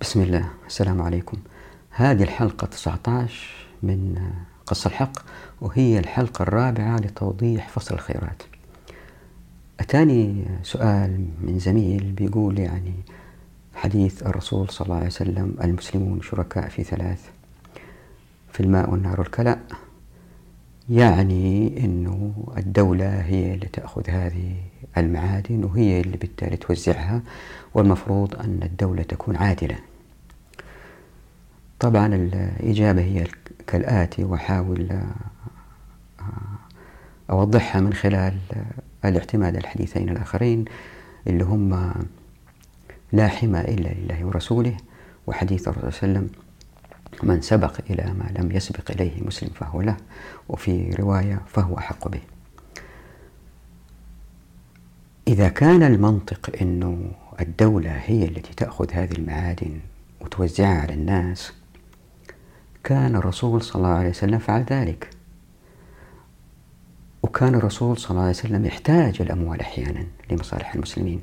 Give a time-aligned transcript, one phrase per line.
[0.00, 1.36] بسم الله السلام عليكم.
[1.90, 3.50] هذه الحلقة 19
[3.82, 4.30] من
[4.66, 5.12] قص الحق
[5.60, 8.42] وهي الحلقة الرابعة لتوضيح فصل الخيرات.
[9.80, 12.92] أتاني سؤال من زميل بيقول يعني
[13.74, 17.20] حديث الرسول صلى الله عليه وسلم المسلمون شركاء في ثلاث
[18.52, 19.58] في الماء والنار والكلأ
[20.90, 24.54] يعني أنه الدولة هي اللي تأخذ هذه
[24.98, 27.22] المعادن وهي اللي بالتالي توزعها
[27.74, 29.78] والمفروض أن الدولة تكون عادلة.
[31.80, 33.26] طبعا الإجابة هي
[33.66, 36.24] كالآتي وأحاول آه،
[37.30, 38.38] أوضحها من خلال
[39.04, 40.64] الاعتماد الحديثين الآخرين
[41.26, 41.94] اللي هم
[43.12, 44.76] لا حمى إلا لله ورسوله
[45.26, 46.47] وحديث الرسول صلى الله عليه وسلم
[47.22, 49.96] من سبق إلى ما لم يسبق إليه مسلم فهو له
[50.48, 52.20] وفي رواية فهو أحق به.
[55.28, 57.10] إذا كان المنطق أنه
[57.40, 59.80] الدولة هي التي تأخذ هذه المعادن
[60.20, 61.52] وتوزعها على الناس
[62.84, 65.10] كان الرسول صلى الله عليه وسلم فعل ذلك.
[67.22, 71.20] وكان الرسول صلى الله عليه وسلم يحتاج الأموال أحيانا لمصالح المسلمين.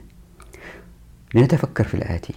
[1.34, 2.34] لنتفكر في الآتي.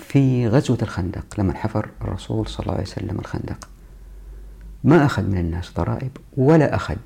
[0.00, 3.68] في غزوة الخندق لما حفر الرسول صلى الله عليه وسلم الخندق.
[4.84, 6.96] ما أخذ من الناس ضرائب ولا أخذ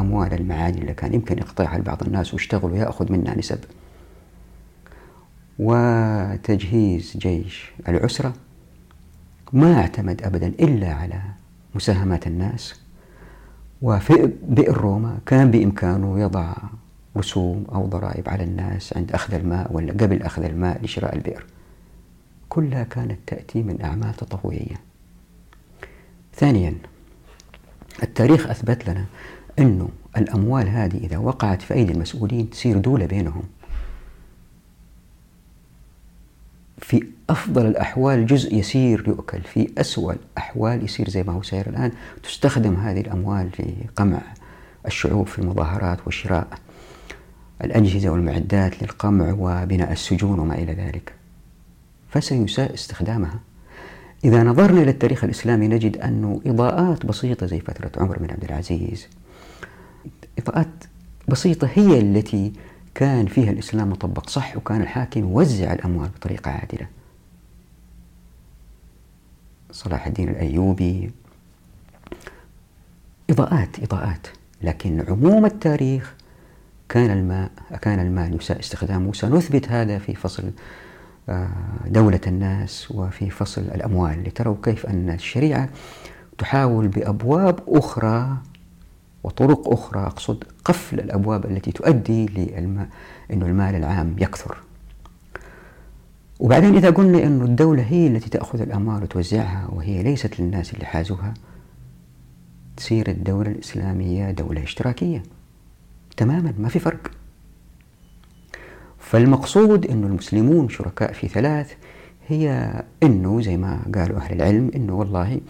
[0.00, 3.58] أموال المعادن اللي كان يمكن يقطعها لبعض الناس ويشتغل ويأخذ منها نسب.
[5.58, 8.32] وتجهيز جيش العسرة
[9.52, 11.20] ما اعتمد أبدا إلا على
[11.74, 12.80] مساهمات الناس.
[13.82, 16.52] وفي بئر روما كان بإمكانه يضع
[17.16, 21.44] رسوم أو ضرائب على الناس عند أخذ الماء ولا قبل أخذ الماء لشراء البئر.
[22.48, 24.76] كلها كانت تأتي من أعمال تطوعية.
[26.34, 26.74] ثانيا
[28.02, 29.04] التاريخ أثبت لنا
[29.58, 33.42] أنه الأموال هذه إذا وقعت في أيدي المسؤولين تصير دولة بينهم.
[36.78, 41.92] في أفضل الأحوال جزء يسير يؤكل في أسوأ الأحوال يصير زي ما هو سير الآن
[42.22, 43.50] تستخدم هذه الأموال
[43.84, 44.20] لقمع
[44.86, 46.48] الشعوب في المظاهرات وشراء
[47.64, 51.17] الأجهزة والمعدات للقمع وبناء السجون وما إلى ذلك.
[52.08, 53.40] فسيساء استخدامها.
[54.24, 59.06] إذا نظرنا إلى التاريخ الإسلامي نجد أنه إضاءات بسيطة زي فترة عمر بن عبد العزيز
[60.38, 60.84] إضاءات
[61.28, 62.52] بسيطة هي التي
[62.94, 66.86] كان فيها الإسلام مطبق صح وكان الحاكم يوزع الأموال بطريقة عادلة.
[69.70, 71.10] صلاح الدين الأيوبي
[73.30, 74.26] إضاءات إضاءات
[74.62, 76.14] لكن عموم التاريخ
[76.88, 77.50] كان الماء
[77.82, 79.08] كان المال يساء استخدامه.
[79.08, 80.50] وسنثبت هذا في فصل
[81.86, 85.68] دولة الناس وفي فصل الأموال لتروا كيف أن الشريعة
[86.38, 88.36] تحاول بأبواب أخرى
[89.24, 92.88] وطرق أخرى أقصد قفل الأبواب التي تؤدي أنه
[93.30, 94.58] المال العام يكثر.
[96.40, 101.34] وبعدين إذا قلنا أن الدولة هي التي تأخذ الأموال وتوزعها وهي ليست للناس اللي حازوها
[102.76, 105.22] تصير الدولة الإسلامية دولة اشتراكية
[106.16, 107.10] تماما ما في فرق.
[109.10, 111.72] فالمقصود أن المسلمون شركاء في ثلاث
[112.28, 115.40] هي أنه زي ما قالوا أهل العلم أنه والله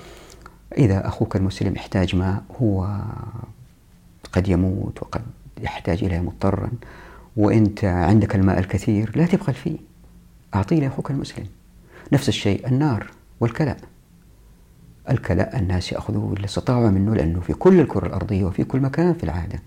[0.78, 2.98] إذا أخوك المسلم احتاج ماء هو
[4.32, 5.22] قد يموت وقد
[5.62, 6.70] يحتاج إليه مضطرا
[7.36, 9.76] وأنت عندك الماء الكثير لا تبخل فيه.
[10.54, 11.46] أعطيه لأخوك المسلم.
[12.12, 13.10] نفس الشيء النار
[13.40, 13.76] والكلاء
[15.10, 19.24] الكلاء الناس يأخذوا اللي استطاعوا منه لأنه في كل الكرة الأرضية وفي كل مكان في
[19.24, 19.62] العادة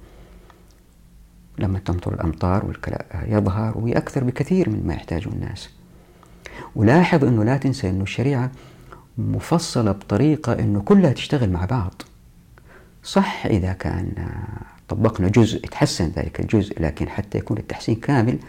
[1.59, 5.69] لما تمطر الأمطار والكلاء يظهر ويأكثر بكثير مما يحتاجه الناس.
[6.75, 8.51] ولاحظ أنه لا تنسى أنه الشريعة
[9.17, 12.01] مفصلة بطريقة أنه كلها تشتغل مع بعض.
[13.03, 14.13] صح إذا كان
[14.87, 18.39] طبقنا جزء يتحسن ذلك الجزء لكن حتى يكون التحسين كامل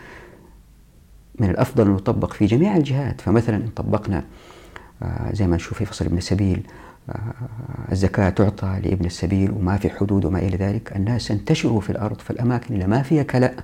[1.39, 3.21] من الأفضل أن يطبق في جميع الجهات.
[3.21, 4.25] فمثلا إن طبقنا
[5.03, 6.73] آه، زي ما نشوف في فصل ابن السبيل آه،
[7.93, 10.97] الزكاة تعطى لابن السبيل وما في حدود وما إلى ذلك.
[10.97, 13.55] الناس ينتشروا في الأرض في الأماكن اللي ما فيها كلأ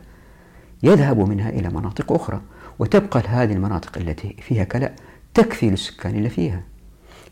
[0.83, 2.41] يذهبوا منها إلى مناطق أخرى
[2.79, 4.93] وتبقى هذه المناطق التي فيها كلأ
[5.35, 6.63] تكفي للسكان اللي فيها.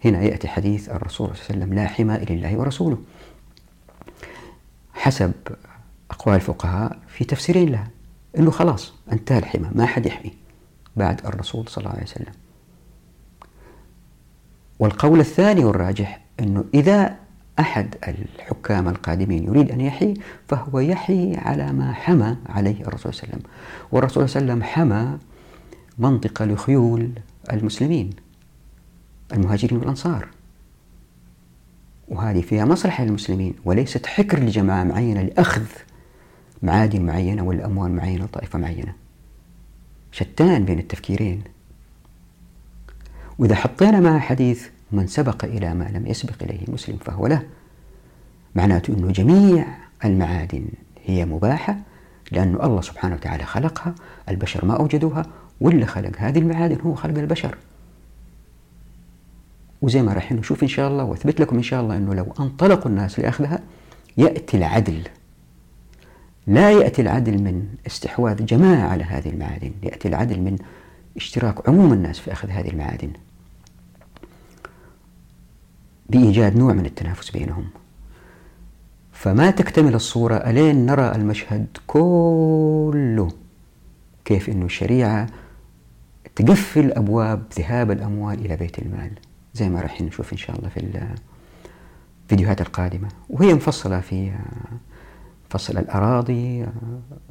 [0.05, 2.99] هنا يأتي حديث الرسول صلى الله عليه وسلم لا حمى إلا الله ورسوله.
[4.95, 5.33] حسب
[6.11, 7.89] أقوال الفقهاء في تفسيرين لها
[8.39, 10.33] أنه خلاص انتهى الحمى ما حد يحمي
[10.97, 12.33] بعد الرسول صلى الله عليه وسلم.
[14.79, 17.17] والقول الثاني والراجح أنه إذا
[17.59, 20.15] أحد الحكام القادمين يريد أن يحيي
[20.49, 23.53] فهو يحيي على ما حمى عليه الرسول صلى الله عليه وسلم.
[23.93, 25.19] والرسول صلى الله عليه وسلم حمى
[25.99, 27.11] منطقة لخيول
[27.53, 28.11] المسلمين
[29.33, 30.29] المهاجرين والأنصار.
[32.09, 35.67] وهذه فيها مصلحة للمسلمين وليست حكر لجماعة معينة لأخذ
[36.63, 38.95] معادن معينة ولا أموال معينة لطائفة معينة.
[40.13, 41.43] شتان بين التفكيرين.
[43.39, 47.43] وإذا حطينا مع حديث من سبق إلى ما لم يسبق إليه مسلم فهو له.
[48.55, 49.67] معناته أنه جميع
[50.05, 50.65] المعادن
[51.05, 51.77] هي مباحة
[52.33, 53.95] لأن الله سبحانه وتعالى خلقها
[54.29, 55.27] البشر ما أوجدوها
[55.61, 57.57] واللي خلق هذه المعادن هو خلق البشر.
[59.83, 62.91] وزي ما راح نشوف إن شاء الله وأثبت لكم إن شاء الله أنه لو أنطلقوا
[62.91, 63.61] الناس لأخذها
[64.17, 65.03] يأتي العدل.
[66.47, 70.59] لا يأتي العدل من استحواذ جماعة على هذه المعادن يأتي العدل من
[71.17, 73.11] اشتراك عموم الناس في أخذ هذه المعادن.
[76.11, 77.65] بإيجاد نوع من التنافس بينهم.
[79.13, 83.29] فما تكتمل الصورة ألين نرى المشهد كله
[84.25, 85.27] كيف أن الشريعة
[86.37, 89.11] تقفل أبواب ذهاب الأموال إلى بيت المال
[89.55, 91.07] زي ما راح نشوف إن شاء الله في
[92.25, 93.09] الفيديوهات القادمة.
[93.31, 94.33] وهي مفصلة في
[95.51, 96.67] فصل الأراضي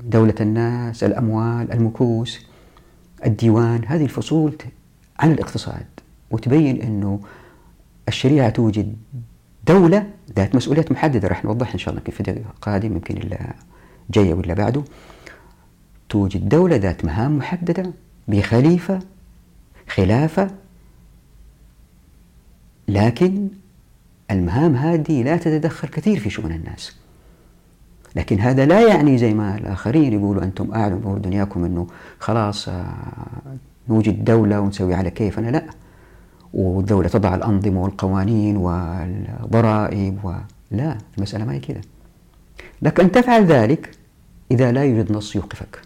[0.03, 2.45] دولة الناس الأموال المكوس
[3.25, 4.55] الديوان هذه الفصول
[5.19, 5.85] عن الاقتصاد
[6.31, 7.19] وتبين أنه
[8.07, 8.95] الشريعة توجد
[9.67, 11.27] دولة ذات مسؤوليات محددة.
[11.27, 13.53] راح نوضحها إن شاء الله في فيديو قادم يمكن إلا
[14.11, 14.83] جاية ولا بعده.
[16.09, 17.91] توجد دولة ذات مهام محددة
[18.27, 18.99] بخليفة
[19.87, 20.51] خلافة
[22.87, 23.47] لكن
[24.31, 26.95] المهام هذه لا تتدخل كثير في شؤون الناس.
[28.15, 31.87] لكن هذا لا يعني زي ما الآخرين يقولوا أنتم أعلم دنياكم أنه
[32.19, 32.85] خلاص آه،
[33.89, 35.49] نوجد دولة ونسوي على كيفنا.
[35.49, 35.65] لا.
[36.55, 40.31] والدولة تضع الأنظمة والقوانين والضرائب و...
[40.71, 41.81] لا المسألة ما هي كذا
[42.81, 43.91] لك أن تفعل ذلك
[44.51, 45.81] إذا لا يوجد نص يوقفك.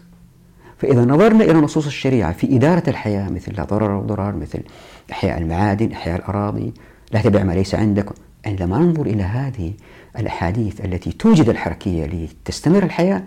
[0.78, 4.62] فإذا نظرنا إلى نصوص الشريعة في إدارة الحياة مثل لا ضرر وضرار مثل
[5.10, 6.72] إحياء المعادن إحياء الأراضي
[7.12, 8.12] لا تبع ما ليس عندك.
[8.46, 9.72] عندما ننظر إلى هذه
[10.18, 13.22] الأحاديث التي توجد الحركية لتستمر الحياة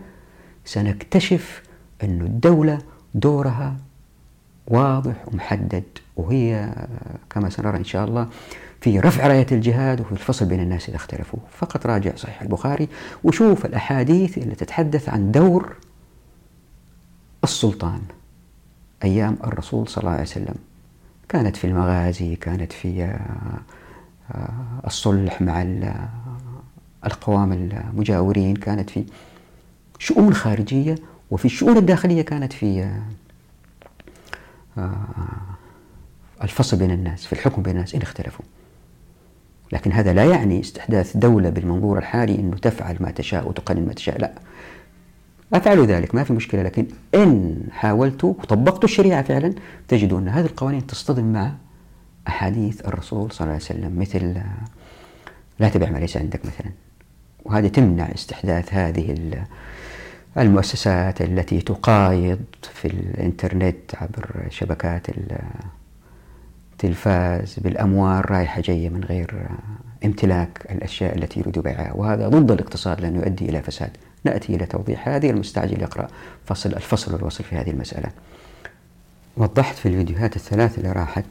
[0.66, 1.64] سنكتشف
[2.04, 2.78] أن الدولة
[3.16, 3.78] دورها
[4.68, 5.84] واضح ومحدد.
[6.16, 6.74] وهي
[7.30, 8.28] كما سنرى إن شاء الله
[8.82, 11.40] في رفع راية الجهاد وفي الفصل بين الناس إذا اختلفوا.
[11.58, 12.88] فقط راجع صحيح البخاري
[13.24, 15.76] وشوف الأحاديث اللي تتحدث عن دور
[17.44, 18.02] السلطان
[19.04, 20.56] أيام الرسول صلى الله عليه وسلم.
[21.30, 23.20] كانت في المغازي كانت في آه،
[24.32, 24.50] آه،
[24.88, 25.62] الصلح مع
[27.06, 29.04] القوام المجاورين كانت في
[30.00, 30.96] شؤون خارجية
[31.32, 32.92] وفي الشؤون الداخلية كانت في
[34.78, 34.92] آه،
[36.44, 38.46] الفصل بين الناس في الحكم بين الناس إن اختلفوا.
[39.72, 44.20] لكن هذا لا يعني استحداث دولة بالمنظور الحالي أنه تفعل ما تشاء وتقنن ما تشاء
[44.20, 44.32] لا.
[45.54, 46.86] أفعل ذلك ما في مشكلة لكن
[47.16, 49.54] إن حاولت وطبقت الشريعة فعلا
[49.88, 51.52] تجدوا أن هذه القوانين تصطدم مع
[52.28, 54.42] أحاديث الرسول صلى الله عليه وسلم مثل
[55.60, 56.72] لا تبع ما ليس عندك مثلا.
[57.46, 59.16] وهذه تمنع استحداث هذه
[60.38, 62.40] المؤسسات التي تقايض
[62.74, 65.10] في الإنترنت عبر شبكات
[66.84, 69.48] التلفاز بالأموال رايحة جاية من غير
[70.06, 71.94] امتلاك الأشياء التي يريد بيعها.
[71.94, 73.90] وهذا ضد الاقتصاد لأنه يؤدي إلى فساد.
[74.24, 75.08] نأتي إلى توضيح.
[75.08, 76.08] هذه المستعجل يقرأ
[76.46, 78.10] فصل الفصل والوصل في هذه المسألة.
[79.38, 81.26] وضحت في الفيديوهات الثلاث اللي راحت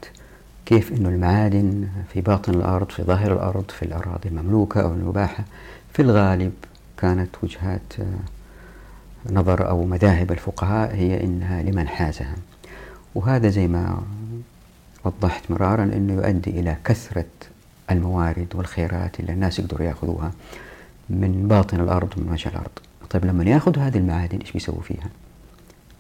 [0.67, 5.45] كيف إنه المعادن في باطن الأرض في ظاهر الأرض في الأراضي المملوكة أو المباحة
[5.93, 6.53] في الغالب
[6.99, 7.93] كانت وجهات
[9.31, 12.35] نظر أو مذاهب الفقهاء هي إنها لمن حازها.
[13.15, 14.03] وهذا زي ما
[15.05, 17.25] وضحت مرارا أنه يؤدي إلى كثرة
[17.91, 20.33] الموارد والخيرات اللي الناس يقدروا يأخذوها
[21.11, 22.79] من باطن الأرض ومن وجه الأرض.
[23.11, 25.09] طيب لما يأخذوا هذه المعادن إيش بيسووا فيها؟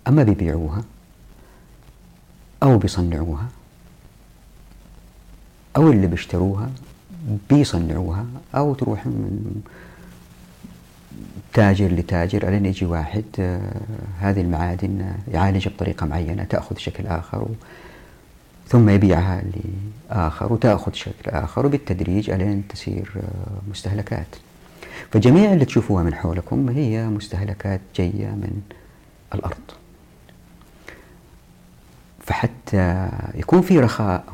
[0.09, 0.83] أما بيبيعوها
[2.63, 3.49] أو بيصنعوها
[5.77, 6.71] أو اللي بيشتروها
[7.51, 9.63] بيصنعوها أو تروح من
[11.53, 13.81] تاجر لتاجر ألين يجي واحد آه،
[14.19, 17.49] هذه المعادن يعالجها بطريقة معينة تأخذ شكل آخر
[18.73, 19.43] ثم يبيعها
[20.11, 24.26] لآخر وتأخذ شكل آخر وبالتدريج ألين تصير آه، مستهلكات.
[25.11, 28.61] فجميع اللي تشوفوها من حولكم هي مستهلكات جاية من
[29.35, 29.61] الأرض.
[32.21, 34.25] فحتى يكون في رخاء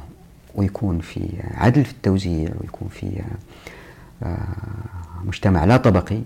[0.55, 3.23] ويكون في عدل في التوزيع ويكون في
[4.23, 4.39] آه،
[5.25, 6.23] مجتمع لا طبقي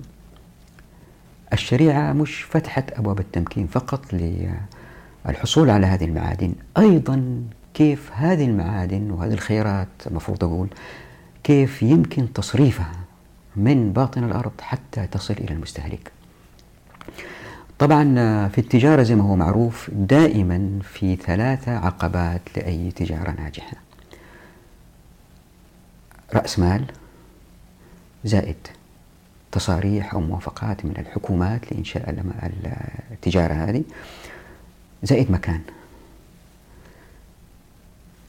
[1.52, 7.42] الشريعة مش فتحت أبواب التمكين فقط للحصول على هذه المعادن أيضا
[7.75, 10.69] كيف هذه المعادن وهذه الخيرات المفروض أقول
[11.45, 12.93] كيف يمكن تصريفها
[13.57, 16.12] من باطن الأرض حتى تصل إلى المستهلك؟
[17.79, 18.05] طبعا
[18.49, 23.76] في التجارة زي ما هو معروف دائما في ثلاثة عقبات لأي تجارة ناجحة.
[26.35, 26.85] رأس مال
[28.25, 28.57] زائد
[29.52, 32.25] تصاريح أو موافقات من الحكومات لإنشاء
[33.12, 33.83] التجارة هذه
[35.02, 35.61] زائد مكان.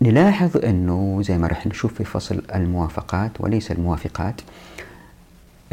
[0.03, 4.41] نلاحظ أنه زي ما رح نشوف في فصل الموافقات وليس الموافقات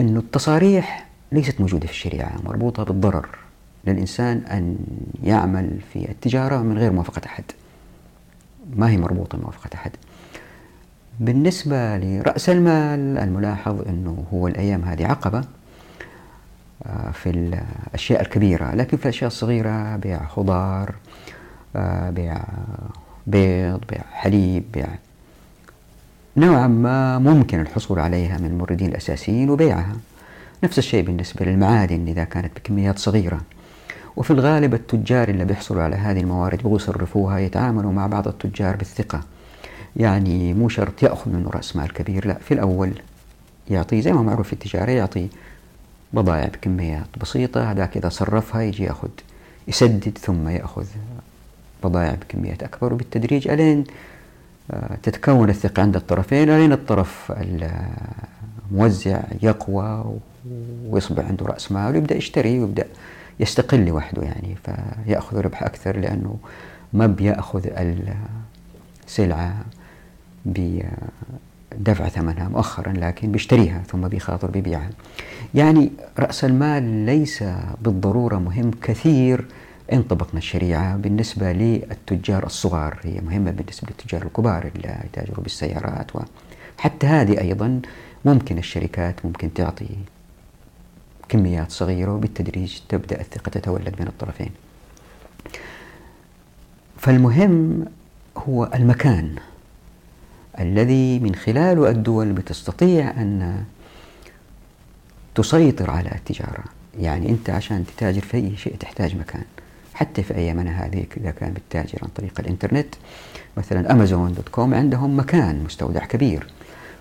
[0.00, 3.28] أنه التصاريح ليست موجودة في الشريعة مربوطة بالضرر
[3.86, 4.76] للإنسان أن
[5.22, 7.44] يعمل في التجارة من غير موافقة أحد.
[8.76, 9.90] ما هي مربوطة بموافقة أحد؟
[11.20, 15.44] بالنسبة لرأس المال الملاحظ أنه هو الأيام هذه عقبة
[16.86, 20.94] آه، في الأشياء الكبيرة لكن في الأشياء الصغيرة؟ بيع خضار
[21.76, 22.44] آه، بيع
[23.26, 24.88] بيض بيع حليب بيع
[26.36, 29.96] نوعا ما ممكن الحصول عليها من الموردين الأساسيين وبيعها.
[30.64, 33.40] نفس الشيء بالنسبة للمعادن إذا كانت بكميات صغيرة.
[34.16, 39.20] وفي الغالب التجار اللي بيحصلوا على هذه الموارد بيبغوا يصرفوها يتعاملوا مع بعض التجار بالثقة.
[39.96, 42.92] يعني مو شرط يأخذ منه رأس مال كبير لا في الأول
[43.70, 45.28] يعطيه زي ما معروف في التجارة يعطي
[46.12, 49.08] بضائع بكميات بسيطة هذاك إذا صرفها يجي يأخذ
[49.68, 50.86] يسدد ثم يأخذ
[51.84, 53.84] بضائع بكميات أكبر وبالتدريج ألين
[54.70, 57.32] آه، تتكون الثقة عند الطرفين ألين الطرف
[58.70, 60.14] الموزع يقوى
[60.86, 62.86] ويصبح عنده رأس مال ويبدأ يشتري ويبدأ
[63.40, 66.36] يستقل لوحده يعني فيأخذ ربح أكثر لأنه
[66.92, 67.66] ما بيأخذ
[69.06, 69.64] السلعة
[70.46, 74.90] بدفع ثمنها مؤخرا لكن بيشتريها ثم بيخاطر بيبيعها.
[75.54, 77.44] يعني رأس المال ليس
[77.82, 79.44] بالضرورة مهم كثير
[79.92, 82.98] إن طبقنا الشريعة بالنسبة للتجار الصغار.
[83.02, 87.80] هي مهمة بالنسبة للتجار الكبار اللي يتاجروا بالسيارات وحتى هذه أيضا
[88.24, 89.88] ممكن الشركات ممكن تعطي
[91.28, 94.50] كميات صغيرة وبالتدريج تبدأ الثقة تتولد بين الطرفين.
[96.98, 97.84] فالمهم
[98.36, 99.36] هو المكان
[100.60, 103.64] الذي من خلاله الدول بتستطيع أن
[105.34, 106.64] تسيطر على التجارة.
[106.98, 109.44] يعني أنت عشان تتاجر في أي شيء تحتاج مكان.
[110.00, 112.94] حتى في أيامنا هذه إذا كان بالتاجر عن طريق الإنترنت
[113.56, 116.46] مثلا أمازون دوت كوم عندهم مكان مستودع كبير.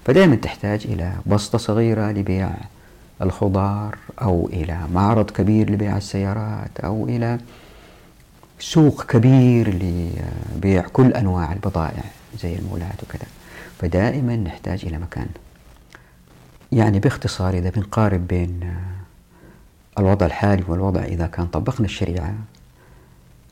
[0.05, 2.49] فدائما تحتاج إلى بسطة صغيرة لبيع
[3.21, 7.39] الخضار أو إلى معرض كبير لبيع السيارات أو إلى
[8.59, 9.79] سوق كبير
[10.55, 12.03] لبيع كل أنواع البضائع
[12.41, 13.27] زي المولات وكذا.
[13.81, 15.27] فدائما نحتاج إلى مكان.
[16.71, 18.73] يعني باختصار إذا بنقارب بين
[19.99, 22.33] الوضع الحالي والوضع إذا كان طبقنا الشريعة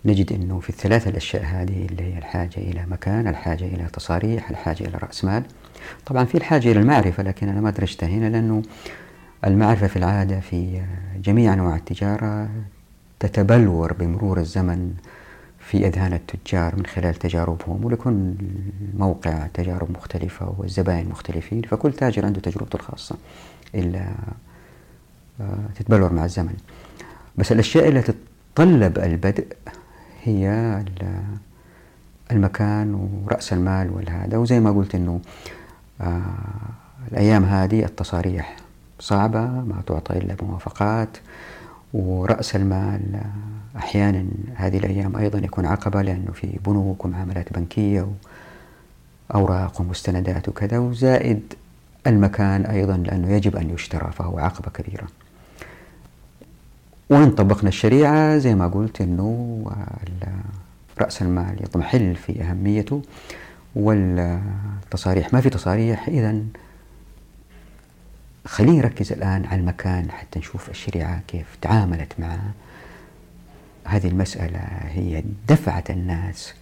[0.07, 4.83] نجد أنه في الثلاثة الأشياء هذه اللي هي الحاجة إلى مكان الحاجة إلى تصاريح الحاجة
[4.83, 5.43] إلى رأس مال.
[6.05, 8.61] طبعا في الحاجة إلى المعرفة لكن أنا ما درجتها هنا لأنه
[9.45, 10.81] المعرفة في العادة في
[11.23, 12.49] جميع أنواع التجارة
[13.19, 14.93] تتبلور بمرور الزمن
[15.59, 18.33] في أذهان التجار من خلال تجاربهم ولكل
[18.97, 23.15] موقع تجارب مختلفة والزبائن مختلفين فكل تاجر عنده تجربته الخاصة
[23.75, 24.07] إلا
[25.41, 26.55] آه، تتبلور مع الزمن.
[27.37, 29.47] بس الأشياء اللي تتطلب البدء
[30.27, 30.84] هي
[32.31, 32.93] المكان
[33.25, 35.19] ورأس المال والهذا وزي ما قلت أنه
[36.01, 36.22] آه،
[37.12, 38.57] الأيام هذه التصاريح
[39.00, 41.17] صعبة ما تعطى إلا بموافقات
[41.93, 43.22] ورأس المال
[43.77, 48.07] أحيانا هذه الأيام أيضا يكون عقبة لأنه في بنوك ومعاملات بنكية
[49.29, 51.53] وأوراق ومستندات وكذا وزائد
[52.07, 55.07] المكان أيضا لأنه يجب أن يشترى فهو عقبة كبيرة.
[57.09, 59.61] وإن طبقنا الشريعة زي ما قلت أنه
[61.01, 63.01] رأس المال يضمحل في أهميته
[63.75, 65.33] والتصاريح.
[65.33, 66.41] ما في تصاريح إذا
[68.45, 72.37] خلينا نركز الآن على المكان حتى نشوف الشريعة كيف تعاملت مع
[73.85, 74.59] هذه المسألة.
[74.81, 76.53] هي دفعت الناس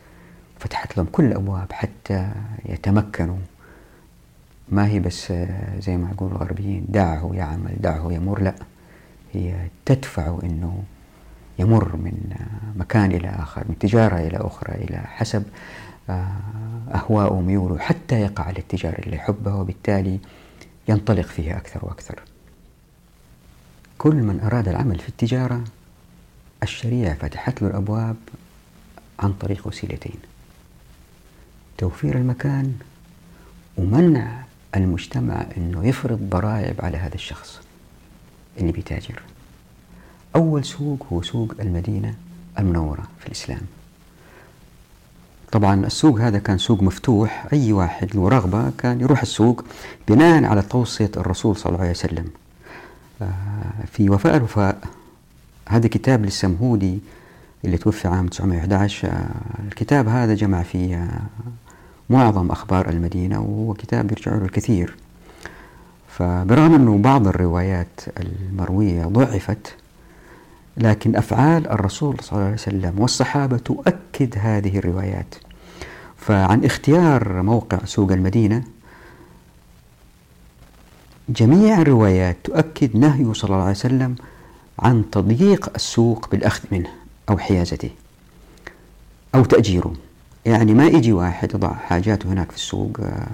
[0.59, 2.29] فتحت لهم كل الأبواب حتى
[2.65, 3.37] يتمكنوا.
[4.69, 5.33] ما هي بس
[5.79, 8.55] زي ما يقول الغربيين دعه يعمل دعه يمر لا.
[9.35, 10.83] هي تدفع أنه
[11.59, 12.35] يمر من
[12.75, 15.43] مكان إلى آخر من تجارة إلى أخرى إلى حسب
[16.09, 16.31] آه،
[16.93, 20.19] أهواءه وميوله حتى يقع للتجارة اللي يحبها وبالتالي
[20.87, 22.19] ينطلق فيها أكثر وأكثر.
[23.97, 25.63] كل من أراد العمل في التجارة
[26.63, 28.15] الشريعة فتحت له الأبواب
[29.19, 30.19] عن طريق وسيلتين.
[31.77, 32.75] توفير المكان
[33.77, 34.43] ومنع
[34.75, 37.64] المجتمع أنه يفرض ضرائب على هذا الشخص.
[38.57, 39.21] اللي بيتاجر.
[40.35, 42.15] أول سوق هو سوق المدينة
[42.59, 43.61] المنورة في الإسلام.
[45.51, 49.63] طبعا السوق هذا كان سوق مفتوح أي واحد له رغبة كان يروح السوق
[50.07, 52.25] بناء على توصية الرسول صلى الله عليه وسلم.
[53.21, 54.77] آه، في وفاء الوفاء
[55.69, 56.99] هذا كتاب للسمهودي
[57.65, 59.29] اللي توفي عام 1911 آه،
[59.67, 61.21] الكتاب هذا جمع فيه آه،
[62.09, 64.95] معظم أخبار المدينة وهو كتاب يرجع له الكثير
[66.17, 69.75] فبرغم أنه بعض الروايات المروية ضعفت
[70.77, 75.35] لكن أفعال الرسول صلى الله عليه وسلم والصحابة تؤكد هذه الروايات.
[76.17, 78.63] فعن اختيار موقع سوق المدينة
[81.29, 84.15] جميع الروايات تؤكد نهيه صلى الله عليه وسلم
[84.79, 86.89] عن تضييق السوق بالأخذ منه
[87.29, 87.89] أو حيازته
[89.35, 89.93] أو تأجيره.
[90.45, 93.27] يعني ما يجي واحد يضع حاجاته هناك في السوق آه،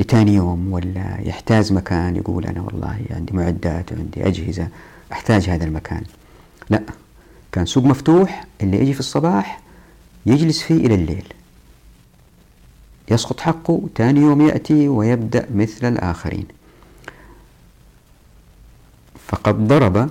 [0.00, 4.68] لتاني يوم ولا يحتاج مكان يقول أنا والله عندي معدات وعندي أجهزة
[5.12, 6.02] أحتاج هذا المكان.
[6.70, 6.82] لا
[7.52, 9.60] كان سوق مفتوح اللي يجي في الصباح
[10.26, 11.24] يجلس فيه إلى الليل.
[13.10, 16.46] يسقط حقه ثاني يوم يأتي ويبدأ مثل الآخرين.
[19.26, 20.10] فقد ضرب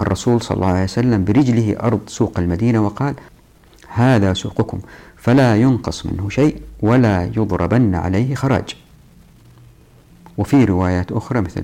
[0.00, 3.14] الرسول صلى الله عليه وسلم برجله أرض سوق المدينة وقال
[3.88, 4.80] هذا سوقكم
[5.16, 8.76] فلا ينقص منه شيء ولا يضربن عليه خراج.
[10.38, 11.62] وفي روايات أخرى مثل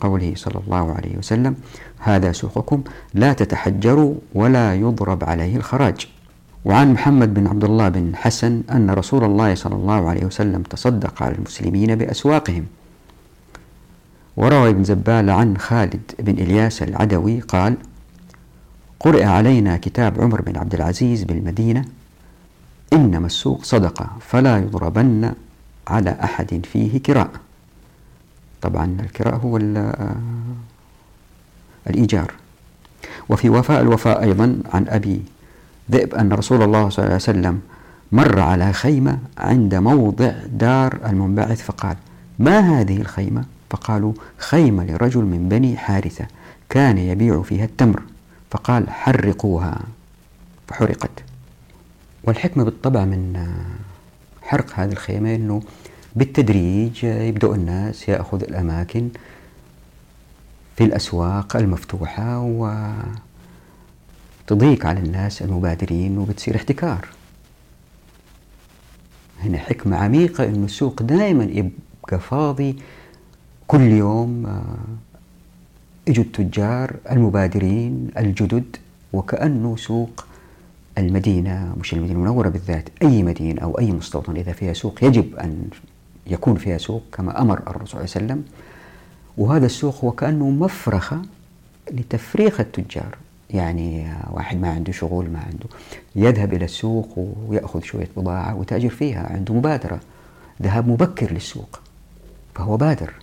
[0.00, 1.54] قوله صلى الله عليه وسلم
[1.98, 2.82] هذا سوقكم
[3.14, 6.08] لا تتحجروا ولا يضرب عليه الخراج.
[6.64, 11.22] وعن محمد بن عبد الله بن حسن أن رسول الله صلى الله عليه وسلم تصدق
[11.22, 12.66] على المسلمين بأسواقهم.
[14.36, 17.76] وروى ابن زبال عن خالد بن إلياس العدوي قال
[19.00, 21.84] قرئ علينا كتاب عمر بن عبد العزيز بالمدينة
[22.92, 25.32] إنما السوق صدقة فلا يضربن
[25.88, 27.30] على أحد فيه كراء.
[28.64, 29.56] طبعا الكراء هو
[31.90, 32.32] الإيجار.
[33.28, 35.22] وفي وفاء الوفاء أيضا عن أبي
[35.90, 37.60] ذئب أن رسول الله صلى الله عليه وسلم
[38.12, 41.96] مر على خيمة عند موضع دار المنبعث فقال
[42.38, 46.26] ما هذه الخيمة؟ فقالوا خيمة لرجل من بني حارثة
[46.68, 48.02] كان يبيع فيها التمر.
[48.50, 49.80] فقال حرقوها.
[50.68, 51.10] فحرقت.
[52.24, 53.46] والحكمة بالطبع من
[54.42, 55.62] حرق هذه الخيمة أنه
[56.16, 59.08] بالتدريج يبدأ الناس يأخذ الأماكن
[60.76, 62.40] في الأسواق المفتوحة
[64.48, 67.08] وتضيق على الناس المبادرين وبتصير احتكار.
[69.42, 72.76] هنا حكمة عميقة أنه السوق دائما يبقى فاضي.
[73.66, 74.60] كل يوم
[76.08, 78.76] اجوا التجار المبادرين الجدد
[79.12, 80.26] وكأنه سوق
[80.98, 85.68] المدينة مش المدينة المنورة بالذات أي مدينة أو أي مستوطن إذا فيها سوق يجب أن
[86.26, 88.44] يكون فيها سوق كما أمر الرسول صلى الله عليه وسلم.
[89.38, 91.22] وهذا السوق هو كأنه مفرخة
[91.90, 93.16] لتفريخ التجار.
[93.50, 95.66] يعني واحد ما عنده شغل ما عنده
[96.16, 100.00] يذهب إلى السوق ويأخذ شوية بضاعة ويتاجر فيها عنده مبادرة.
[100.62, 101.80] ذهاب مبكر للسوق
[102.54, 103.14] فهو بادر.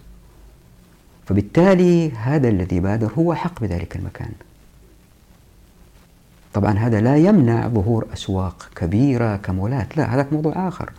[1.25, 4.31] فبالتالي هذا الذي بادر هو حق بذلك المكان.
[6.53, 10.91] طبعا هذا لا يمنع ظهور أسواق كبيرة كمولات لا هذا موضوع آخر.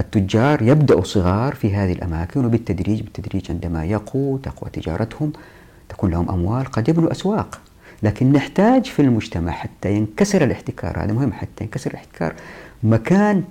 [0.00, 5.32] التجار يبدأوا صغار في هذه الأماكن وبالتدريج بالتدريج عندما يقوا تقوى تجارتهم
[5.88, 7.60] تكون لهم أموال قد يبنوا أسواق.
[8.02, 12.34] لكن نحتاج في المجتمع حتى ينكسر الاحتكار هذا مهم حتى ينكسر الاحتكار
[12.82, 13.44] مكان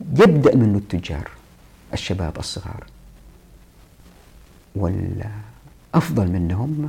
[0.00, 1.30] يبدأ منه التجار
[1.92, 2.84] الشباب الصغار.
[4.76, 6.88] والأفضل منهم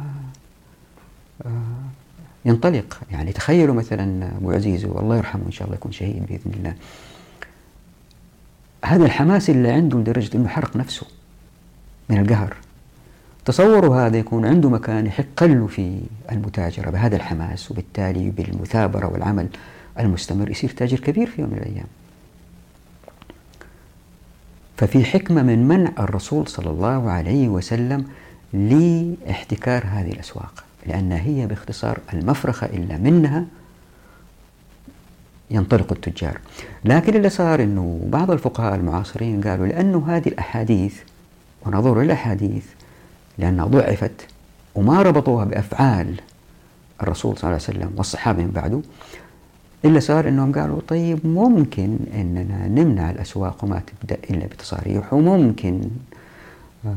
[1.45, 1.49] آه،
[2.45, 2.99] ينطلق.
[3.11, 6.73] يعني تخيلوا مثلا أبو عزيز والله يرحمه إن شاء الله يكون شهيد بإذن الله.
[8.85, 11.05] هذا الحماس اللي عنده لدرجة أنه حرق نفسه
[12.09, 12.55] من القهر.
[13.45, 19.47] تصوروا هذا يكون عنده مكان يحق له في المتاجرة بهذا الحماس وبالتالي بالمثابرة والعمل
[19.99, 21.87] المستمر يصير تاجر كبير في يوم من الأيام.
[24.77, 28.05] ففي حكمة من منع الرسول صلى الله عليه وسلم
[28.53, 33.45] لاحتكار هذه الأسواق لأن هي باختصار المفرخة إلا منها
[35.51, 36.39] ينطلق التجار.
[36.85, 40.95] لكن اللي صار أنه بعض الفقهاء المعاصرين قالوا لأنه هذه الأحاديث
[41.65, 42.65] ونظروا للأحاديث
[43.37, 44.27] لأنها ضعفت
[44.75, 46.21] وما ربطوها بأفعال
[47.01, 48.81] الرسول صلى الله عليه وسلم والصحابة من بعده.
[49.85, 55.81] إلا صار أنهم قالوا طيب ممكن أننا نمنع الأسواق وما تبدأ إلا بتصاريح وممكن
[56.85, 56.91] آه،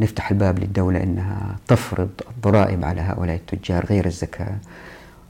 [0.00, 4.56] نفتح الباب للدولة أنها تفرض الضرائب على هؤلاء التجار غير الزكاة.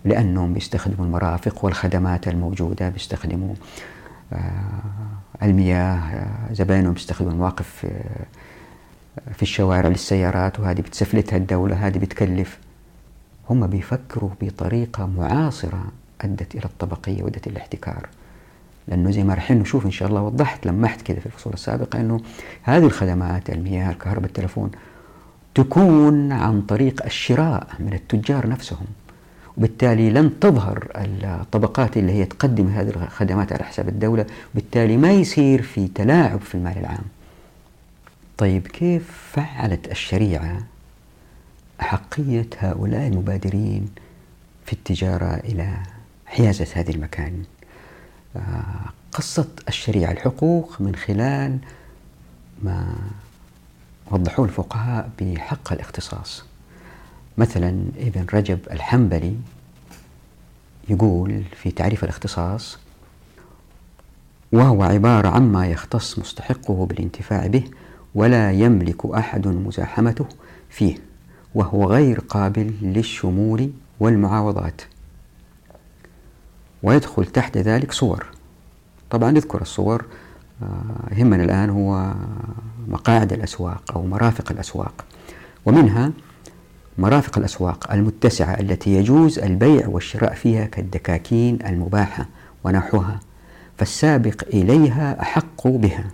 [0.04, 3.54] لأنهم بيستخدموا المرافق والخدمات الموجودة بيستخدموا
[4.32, 4.38] آه،
[5.42, 7.86] المياه آه، زبائنهم بيستخدموا المواقف
[9.34, 12.58] في الشوارع للسيارات وهذه بتسفلتها الدولة هذه بتكلف.
[13.50, 15.84] هم بيفكروا بطريقة معاصرة
[16.20, 18.08] أدت إلى الطبقية وأدت إلى الاحتكار.
[18.88, 22.20] لأنه زي ما رح نشوف إن شاء الله وضحت لمحت كذا في الفصول السابقة أنه
[22.62, 24.70] هذه الخدمات المياه الكهرباء التلفون
[25.54, 28.86] تكون عن طريق الشراء من التجار نفسهم.
[29.56, 35.62] وبالتالي لن تظهر الطبقات اللي هي تقدم هذه الخدمات على حساب الدولة وبالتالي ما يصير
[35.62, 37.04] في تلاعب في المال العام.
[38.38, 40.62] طيب كيف فعلت الشريعة
[41.80, 43.88] أحقية هؤلاء المبادرين
[44.66, 45.76] في التجارة إلى
[46.26, 47.42] حيازة هذه المكان؟
[48.36, 48.40] آه،
[49.12, 51.58] قصت الشريعة الحقوق من خلال
[52.62, 52.94] ما
[54.10, 56.44] وضحوه الفقهاء بحق الاختصاص.
[57.38, 59.36] مثلا ابن رجب الحنبلي
[60.88, 62.78] يقول في تعريف الاختصاص
[64.52, 67.64] وهو عبارة عما يختص مستحقه بالانتفاع به
[68.14, 70.26] ولا يملك أحد مزاحمته
[70.70, 70.96] فيه
[71.54, 74.82] وهو غير قابل للشمول والمعاوضات.
[76.82, 78.26] ويدخل تحت ذلك صور.
[79.10, 80.04] طبعا نذكر الصور
[80.62, 82.14] آه، يهمنا الآن هو
[82.88, 85.04] مقاعد الأسواق أو مرافق الأسواق
[85.66, 86.12] ومنها
[86.98, 92.26] مرافق الأسواق المتسعة التي يجوز البيع والشراء فيها كالدكاكين المباحة
[92.64, 93.20] ونحوها
[93.78, 96.04] فالسابق إليها أحق بها.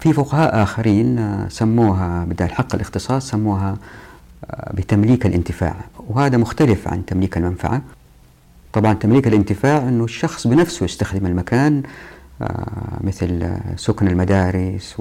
[0.00, 3.76] في فقهاء آخرين آه، سموها بدل حق الاختصاص سموها
[4.50, 5.76] آه، بتمليك الانتفاع
[6.08, 7.82] وهذا مختلف عن تمليك المنفعة.
[8.72, 11.82] طبعا تمليك الانتفاع أنه الشخص بنفسه يستخدم المكان
[12.42, 14.96] آه، مثل سكن المدارس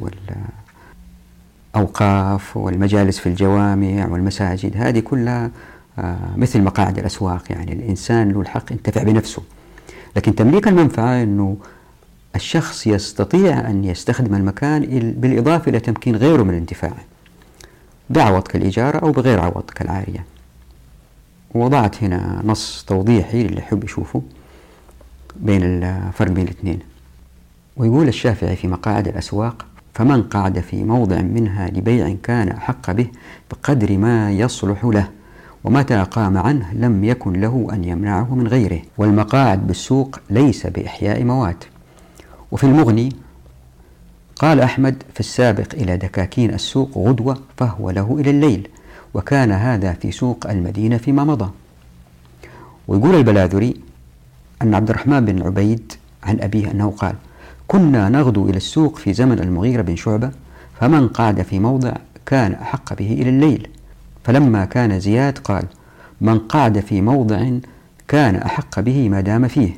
[1.75, 5.51] والأوقاف والمجالس في الجوامع والمساجد هذه كلها
[6.37, 7.43] مثل مقاعد الأسواق.
[7.49, 9.41] يعني الإنسان له الحق ينتفع بنفسه.
[10.15, 11.57] لكن تمليك المنفعة أنه
[12.35, 16.93] الشخص يستطيع أن يستخدم المكان بالإضافة إلى تمكين غيره من الانتفاع
[18.09, 20.25] بعوض كالإجارة أو بغير عوض كالعارية
[21.55, 24.21] وضعت هنا نص توضيحي للي يحب يشوفه
[25.35, 26.79] بين الفرق بين الاثنين.
[27.77, 29.65] ويقول الشافعي في مقاعد الأسواق
[29.97, 33.07] فمن قعد في موضع منها لبيع كان أحق به
[33.51, 35.09] بقدر ما يصلح له
[35.63, 38.81] ومتى قام عنه لم يكن له أن يمنعه من غيره.
[38.97, 41.63] والمقاعد بالسوق ليس بإحياء موات
[42.51, 43.09] وفي المغني
[44.35, 48.67] قال أحمد في السابق إلى دكاكين السوق غدوة فهو له إلى الليل
[49.13, 51.49] وكان هذا في سوق المدينة فيما مضى.
[52.87, 53.75] ويقول البلاذري
[54.61, 57.15] أن عبد الرحمن بن عبيد عن أبيه أنه قال
[57.67, 60.31] كنا نغدو إلى السوق في زمن المغيرة بن شعبة
[60.79, 61.93] فمن قعد في موضع
[62.25, 63.67] كان أحق به إلى الليل
[64.23, 65.63] فلما كان زياد قال
[66.21, 67.49] من قعد في موضع
[68.07, 69.77] كان أحق به ما دام فيه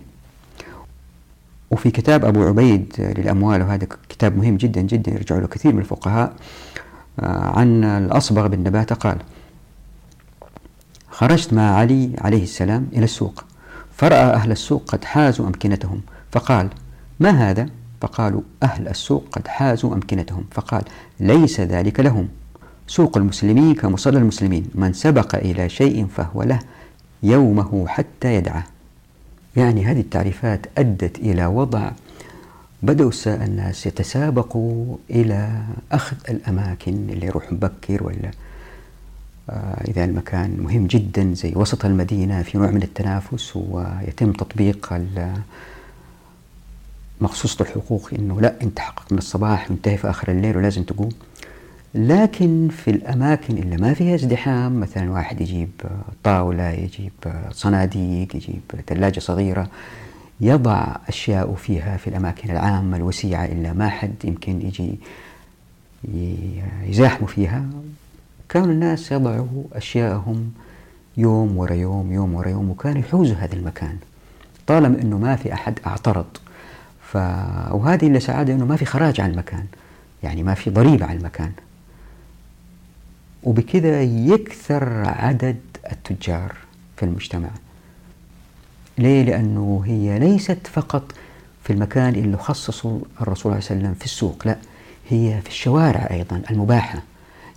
[1.72, 6.34] وفي كتاب أبو عبيد للأموال وهذا كتاب مهم جدا جدا يرجع له كثير من الفقهاء
[7.20, 9.18] آه، عن الأصبغ بن نباتة قال
[11.10, 13.44] خرجت مع علي عليه السلام إلى السوق
[13.96, 16.70] فرأى أهل السوق قد حازوا أمكنتهم فقال
[17.20, 17.70] ما هذا؟
[18.02, 20.44] فقالوا أهل السوق قد حازوا أمكنتهم.
[20.52, 20.84] فقال
[21.20, 22.28] ليس ذلك لهم.
[22.88, 24.66] سوق المسلمين كمصلى المسلمين.
[24.76, 26.60] من سبق إلى شيء فهو له
[27.24, 28.64] يومه حتى يدعه.
[29.56, 31.92] يعني هذه التعريفات أدت إلى وضع
[32.84, 38.32] بدأوا الناس يتسابقوا إلى أخذ الأماكن اللي يروح مبكر ولا
[39.50, 44.94] آه، إذا المكان مهم جدا زي وسط المدينة في نوع من التنافس ويتم تطبيق
[47.22, 51.10] مخصوصة الحقوق إنه لا أنت حقق من الصباح وانتهي في آخر الليل ولازم تقوم.
[51.96, 55.70] لكن في الأماكن اللي ما فيها ازدحام مثلا واحد يجيب
[56.24, 57.12] طاولة يجيب
[57.52, 59.68] صناديق يجيب ثلاجة صغيرة
[60.42, 65.00] يضع أشياء فيها في الأماكن العامة الوسيعة إلا ما حد يمكن يجي
[66.88, 67.66] يزاحموا فيها.
[68.50, 70.52] كانوا الناس يضعوا أشياءهم
[71.18, 73.98] يوم ورا يوم يوم ورا يوم وكانوا يحوزوا هذا المكان.
[74.68, 76.26] طالما أنه ما في أحد اعترض.
[77.12, 77.16] ف...
[77.72, 79.66] وهذه اللي سعادة أنه ما في خراج على المكان.
[80.24, 81.52] يعني ما في ضريبة على المكان.
[83.44, 85.58] وبكذا يكثر عدد
[85.92, 86.56] التجار
[86.98, 87.50] في المجتمع.
[88.98, 91.12] ليه؟ لأنه هي ليست فقط
[91.64, 94.58] في المكان اللي خصصه الرسول صلى الله عليه وسلم في السوق لا
[95.10, 97.04] هي في الشوارع أيضا المباحة.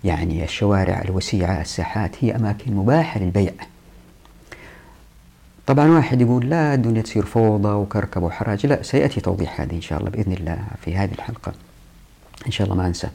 [0.03, 3.53] يعني الشوارع الوسيعة الساحات هي أماكن مباحة للبيع.
[5.67, 8.65] طبعا واحد يقول لا الدنيا تصير فوضى وكركب وحراج.
[8.65, 11.53] لا سيأتي توضيح هذه إن شاء الله بإذن الله في هذه الحلقة.
[12.45, 13.09] إن شاء الله ما أنسى.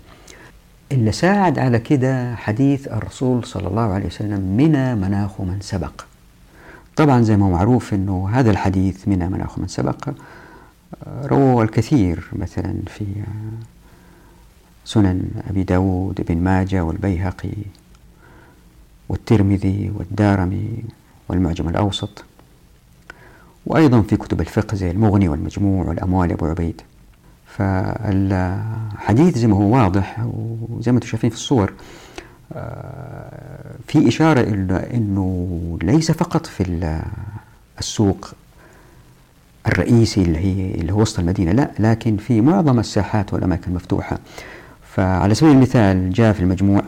[0.92, 6.04] اللي ساعد على كده حديث الرسول صلى الله عليه وسلم من مناخ من سبق.
[6.96, 10.08] طبعا زي ما معروف أنه هذا الحديث من مناخ من سبق
[11.06, 13.04] روى الكثير مثلا في
[14.84, 17.54] سنن أبي داود بن ماجة والبيهقي
[19.08, 20.84] والترمذي والدارمي
[21.28, 22.24] والمعجم الأوسط.
[23.68, 26.80] وأيضا في كتب الفقه زي المغني والمجموع والأموال أبو عبيد.
[27.56, 30.16] فالحديث زي ما هو واضح
[30.70, 31.72] وزي ما أنتم شايفين في الصور
[32.52, 37.00] آه، في إشارة إلى أنه ليس فقط في
[37.78, 38.30] السوق
[39.66, 44.18] الرئيسي اللي هي اللي هو وسط المدينة لا لكن في معظم الساحات والأماكن المفتوحة
[44.94, 46.82] فعلى سبيل المثال جاء في المجموع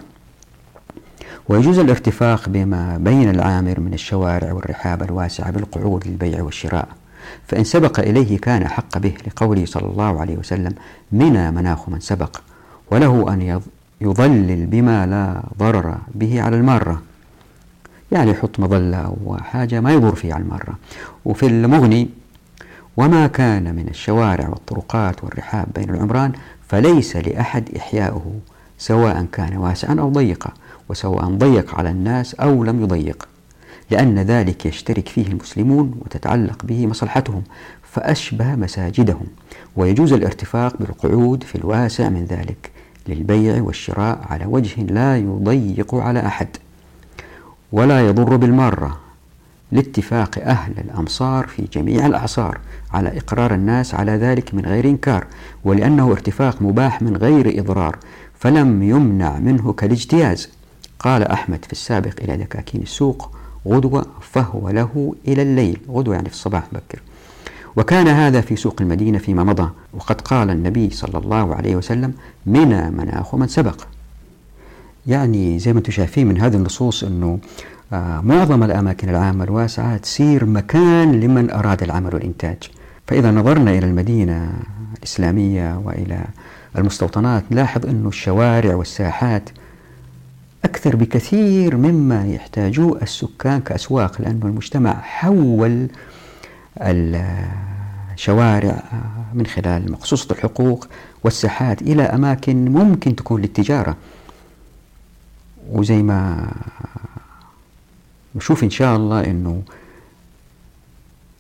[1.50, 6.88] ويجوز الارتفاق بما بين العامر من الشوارع والرحاب الواسعة بالقعود للبيع والشراء.
[7.46, 10.74] فإن سبق إليه كان حق به لقوله صلى الله عليه وسلم
[11.12, 12.36] منا مناخ من سبق.
[12.90, 13.60] وله أن
[14.00, 17.02] يضلل بما لا ضرر به على المارة
[18.12, 20.78] يعني يحط مظلة أو حاجة ما يضر فيها على المارة
[21.24, 22.08] وفي المغني
[22.96, 26.32] وما كان من الشوارع والطرقات والرحاب بين العمران
[26.68, 28.34] فليس لأحد إحياؤه
[28.78, 30.50] سواء كان واسعا أو ضيقا.
[30.90, 33.28] وسواء ضيق على الناس أو لم يضيق
[33.90, 37.42] لأن ذلك يشترك فيه المسلمون وتتعلق به مصلحتهم
[37.82, 39.26] فأشبه مساجدهم
[39.76, 42.70] ويجوز الارتفاق بالقعود في الواسع من ذلك
[43.08, 46.48] للبيع والشراء على وجه لا يضيق على أحد.
[47.72, 49.00] ولا يضر بالمارة
[49.72, 52.60] لاتفاق أهل الأمصار في جميع الأعصار
[52.92, 55.26] على إقرار الناس على ذلك من غير إنكار
[55.64, 57.98] ولأنه ارتفاق مباح من غير إضرار
[58.34, 60.48] فلم يمنع منه كالاجتياز.
[61.00, 63.30] قال أحمد في السابق إلى دكاكين السوق
[63.68, 65.78] غدوة فهو له إلى الليل.
[65.88, 67.02] غدوة يعني في الصباح بكر.
[67.76, 72.12] وكان هذا في سوق المدينة فيما مضى وقد قال النبي صلى الله عليه وسلم
[72.46, 73.84] منا مناخ من سبق.
[75.06, 77.38] يعني زي ما أنتم شايفين من هذه النصوص أنه
[77.92, 82.58] آه، معظم الأماكن العامة الواسعة تصير مكان لمن أراد العمل والإنتاج.
[83.06, 84.52] فإذا نظرنا إلى المدينة
[84.98, 86.24] الإسلامية وإلى
[86.78, 89.50] المستوطنات نلاحظ أن الشوارع والساحات
[90.80, 95.88] أكثر بكثير مما يحتاجوه السكان كأسواق لأن المجتمع حول
[98.14, 98.82] الشوارع
[99.34, 100.88] من خلال مقصوصة الحقوق
[101.24, 103.96] والساحات إلى أماكن ممكن تكون للتجارة.
[105.70, 106.50] وزي ما
[108.34, 109.62] نشوف إن شاء الله أنه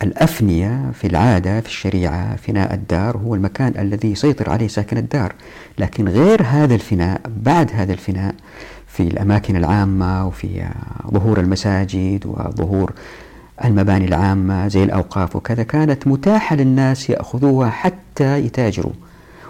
[0.02, 5.34] الأفنية في العادة في الشريعة فناء الدار هو المكان الذي يسيطر عليه ساكن الدار.
[5.78, 8.34] لكن غير هذا الفناء بعد هذا الفناء
[9.00, 10.68] في الأماكن العامة وفي
[11.10, 12.92] ظهور المساجد وظهور
[13.64, 18.92] المباني العامة زي الأوقاف وكذا كانت متاحة للناس يأخذوها حتى يتاجروا.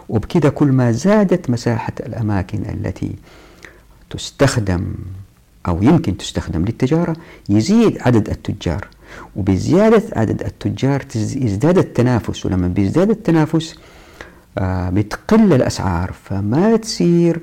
[0.09, 3.13] وبكذا كل ما زادت مساحة الأماكن التي
[4.11, 4.95] تستخدم
[5.69, 7.17] أو يمكن تستخدم للتجارة
[7.49, 8.87] يزيد عدد التجار.
[9.37, 12.47] وبزيادة عدد التجار يزداد التنافس.
[12.47, 13.75] ولما بيزداد التنافس
[14.59, 16.13] آه بتقل الأسعار.
[16.25, 17.41] فما تصير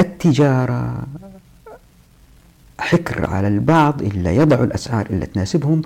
[0.00, 1.02] التجارة.
[2.78, 5.82] حكر على البعض إلا يضع الأسعار إلا تناسبهم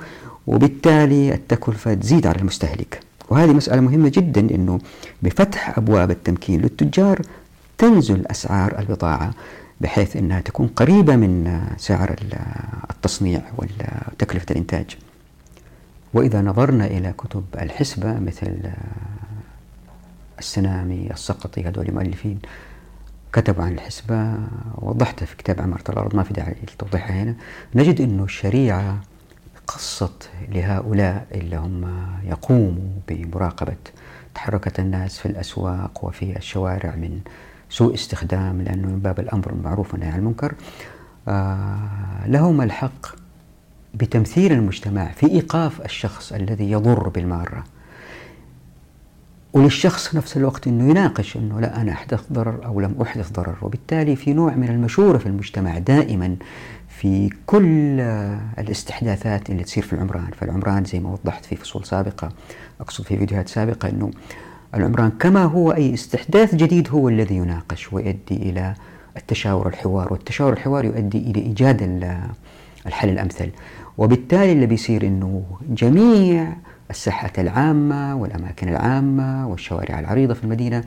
[0.46, 3.00] وبالتالي التكلفة تزيد على المستهلك.
[3.30, 4.78] وهذه مسألة مهمة جدا أنه
[5.22, 7.22] بفتح أبواب التمكين للتجار
[7.78, 9.30] تنزل أسعار البضاعة
[9.80, 12.16] بحيث أنها تكون قريبة من سعر
[12.90, 14.96] التصنيع وتكلفة الإنتاج.
[16.14, 18.60] وإذا نظرنا إلى كتب الحسبة مثل
[20.38, 22.38] السنامي السقطي هذول المؤلفين
[23.36, 24.34] كتبوا عن الحسبة
[24.74, 27.34] وضحتها في كتاب عمارة الأرض ما في داعي لتوضيحها هنا.
[27.74, 29.00] نجد أنه الشريعة
[29.66, 31.88] قصت لهؤلاء اللي هم
[32.24, 33.76] يقوموا بمراقبة
[34.34, 37.20] تحركات الناس في الأسواق وفي الشوارع من
[37.70, 40.54] سوء استخدام لأنه من باب الأمر المعروف والنهي عن المنكر.
[41.28, 43.06] آه لهم الحق
[43.94, 47.64] بتمثيل المجتمع في إيقاف الشخص الذي يضر بالمارة.
[49.56, 53.56] وللشخص نفس الوقت أنه يناقش أنه لا أنا أحدث ضرر أو لم أحدث ضرر.
[53.62, 56.36] وبالتالي في نوع من المشورة في المجتمع دائما
[56.88, 58.00] في كل
[58.58, 60.30] الاستحداثات اللي تصير في العمران.
[60.40, 62.28] فالعمران زي ما وضحت في فصول سابقة
[62.80, 64.10] أقصد في فيديوهات سابقة أنه
[64.74, 68.74] العمران كما هو أي استحداث جديد هو الذي يناقش ويؤدي إلى
[69.16, 70.12] التشاور الحوار.
[70.12, 71.82] والتشاور الحوار يؤدي إلى إيجاد
[72.86, 73.50] الحل الأمثل.
[73.98, 76.52] وبالتالي اللي بيصير أنه جميع
[76.90, 80.84] الساحات العامة والأماكن العامة والشوارع العريضة في المدينة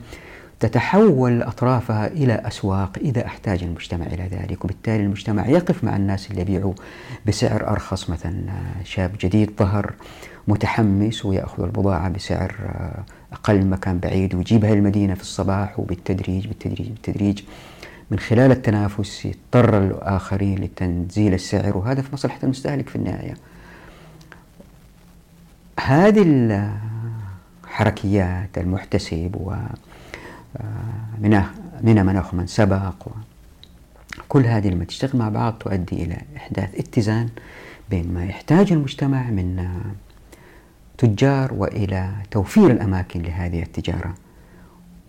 [0.60, 6.40] تتحول أطرافها إلى أسواق إذا أحتاج المجتمع إلى ذلك وبالتالي المجتمع يقف مع الناس اللي
[6.40, 6.74] يبيعوا
[7.26, 8.32] بسعر أرخص مثلا
[8.84, 9.92] شاب جديد ظهر
[10.48, 12.54] متحمس ويأخذ البضاعة بسعر
[13.32, 17.42] أقل مكان بعيد ويجيبها المدينة في الصباح وبالتدريج بالتدريج بالتدريج
[18.10, 23.34] من خلال التنافس يضطر الآخرين لتنزيل السعر وهذا في مصلحة المستهلك في النهاية.
[25.86, 26.24] هذه
[27.64, 29.52] الحركيات المحتسب و
[30.56, 30.64] آه،
[31.86, 33.08] من مناخ من سبق
[34.28, 37.28] كل هذه لما تشتغل مع بعض تؤدي إلى إحداث اتزان
[37.90, 39.68] بين ما يحتاج المجتمع من
[40.98, 44.14] تجار وإلى توفير الأماكن لهذه التجارة.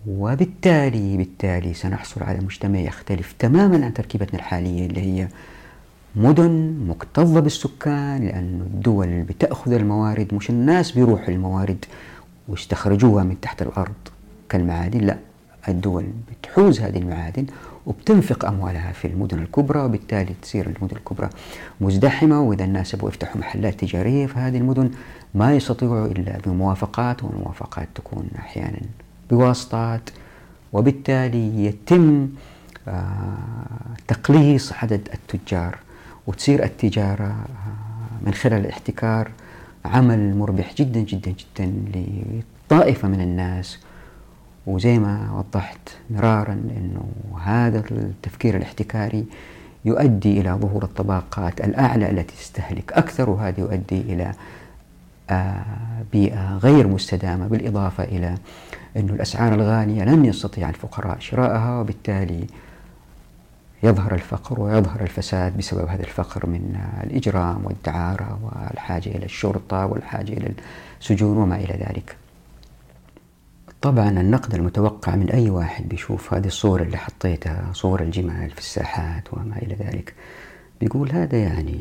[0.06, 5.28] وبالتالي بالتالي سنحصل على مجتمع يختلف تماما عن تركيبتنا الحالية اللي هي
[6.16, 11.84] مدن مكتظة بالسكان لأن الدول بتأخذ الموارد مش الناس بيروحوا الموارد
[12.48, 13.92] ويستخرجوها من تحت الأرض.
[14.48, 15.18] كالمعادن لا
[15.68, 17.46] الدول بتحوز هذه المعادن
[17.86, 21.30] وبتنفق أموالها في المدن الكبرى وبالتالي تصير المدن الكبرى
[21.80, 24.90] مزدحمة وإذا الناس يبغوا يفتحوا محلات تجارية في هذه المدن
[25.34, 28.80] ما يستطيعوا إلا بموافقات والموافقات تكون أحيانا
[29.30, 30.10] بواسطات
[30.72, 32.28] وبالتالي يتم
[32.88, 33.02] آه،
[34.08, 35.78] تقليص عدد التجار.
[36.26, 37.36] وتصير التجارة
[38.22, 39.30] من خلال الاحتكار
[39.84, 43.78] عمل مربح جدا جدا جدا لطائفة من الناس.
[44.66, 47.04] وزي ما وضحت مرارا أنه
[47.44, 49.24] هذا التفكير الاحتكاري
[49.84, 52.92] يؤدي إلى ظهور الطبقات الأعلى التي تستهلك.
[52.92, 54.32] أكثر وهذا يؤدي إلى
[55.30, 55.64] آه،
[56.12, 58.34] بيئة غير مستدامة بالإضافة إلى
[58.96, 62.46] أن الأسعار الغالية لن يستطيع الفقراء شراءها وبالتالي
[63.82, 70.52] يظهر الفقر ويظهر الفساد بسبب هذا الفقر من الإجرام والدعارة والحاجة إلى الشرطة والحاجة إلى
[71.00, 72.16] السجون وما إلى ذلك.
[73.82, 79.34] طبعا النقد المتوقع من أي واحد بيشوف هذه الصور اللي حطيتها صور الجمال في الساحات
[79.34, 80.14] وما إلى ذلك
[80.80, 81.80] بيقول هذا يعني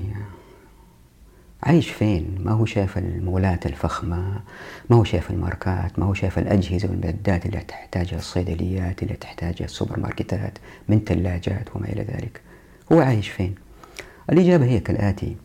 [1.63, 4.41] عايش فين؟ ما هو شايف المولات الفخمة؟
[4.89, 9.99] ما هو شايف الماركات؟ ما هو شايف الأجهزة والمعدات اللي تحتاجها؟ الصيدليات اللي تحتاجها؟ السوبر
[9.99, 10.57] ماركتات
[10.89, 12.41] من ثلاجات وما إلى ذلك.
[12.91, 13.55] هو عايش فين؟
[14.31, 15.35] الإجابة هي كالآتي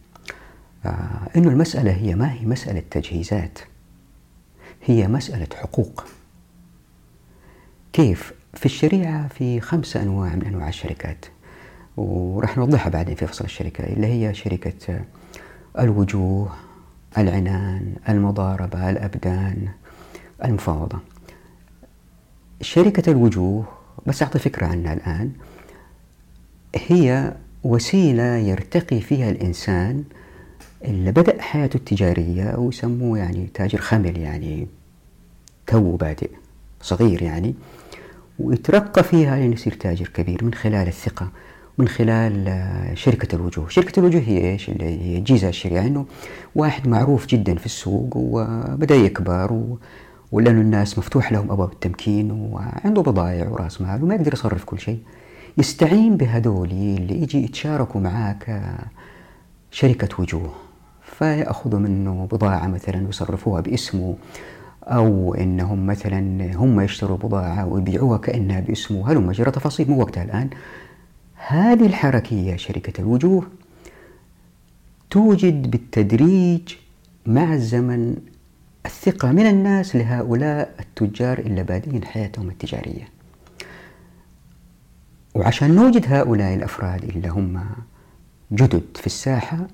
[0.86, 3.58] آه أنه المسألة هي ما هي مسألة تجهيزات
[4.84, 6.04] هي مسألة حقوق.
[7.92, 11.26] كيف؟ في الشريعة في خمسة أنواع من أنواع الشركات
[11.96, 15.00] ورح نوضحها بعدين في فصل الشركة اللي هي شركة
[15.78, 16.52] الوجوه
[17.18, 19.68] العنان المضاربة الأبدان
[20.44, 20.98] المفاوضة.
[22.60, 23.64] شركة الوجوه
[24.06, 25.32] بس أعطي فكرة عنها الآن
[26.74, 27.34] هي
[27.64, 30.04] وسيلة يرتقي فيها الإنسان
[30.84, 34.66] اللي بدأ حياته التجارية ويسموه يعني تاجر خمل يعني
[35.66, 36.30] تو بادئ
[36.82, 37.54] صغير يعني
[38.38, 41.28] ويترقى فيها لين يصير تاجر كبير من خلال الثقة.
[41.78, 43.68] من خلال آه، شركة الوجوه.
[43.68, 46.06] شركة الوجوه هي إيش؟ اللي هي جيزة إنه
[46.54, 49.78] واحد معروف جدا في السوق وبدأ يكبر و...
[50.32, 54.98] ولأنه الناس مفتوح لهم أبواب التمكين وعنده بضائع ورأس مال وما يقدر يصرف كل شيء.
[55.58, 58.62] يستعين بهذول اللي يجي يتشاركوا معاك
[59.70, 60.52] شركة وجوه.
[61.02, 64.16] فيأخذوا منه بضاعة مثلا ويصرفوها باسمه
[64.82, 69.12] أو إنهم مثلا هم يشتروا بضاعة ويبيعوها كأنها باسمه.
[69.12, 70.50] هلم جرى تفاصيل مو وقتها الآن.
[71.48, 73.46] هذه الحركية شركة الوجوه
[75.10, 76.74] توجد بالتدريج
[77.26, 78.16] مع الزمن
[78.86, 83.08] الثقة من الناس لهؤلاء التجار اللي بادئين حياتهم التجارية.
[85.34, 87.64] وعشان نوجد هؤلاء الأفراد اللي هم
[88.52, 89.66] جدد في الساحة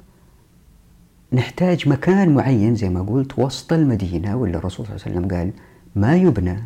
[1.33, 5.53] نحتاج مكان معين زي ما قلت وسط المدينة واللي الرسول صلى الله عليه وسلم قال
[5.97, 6.65] ما يبنى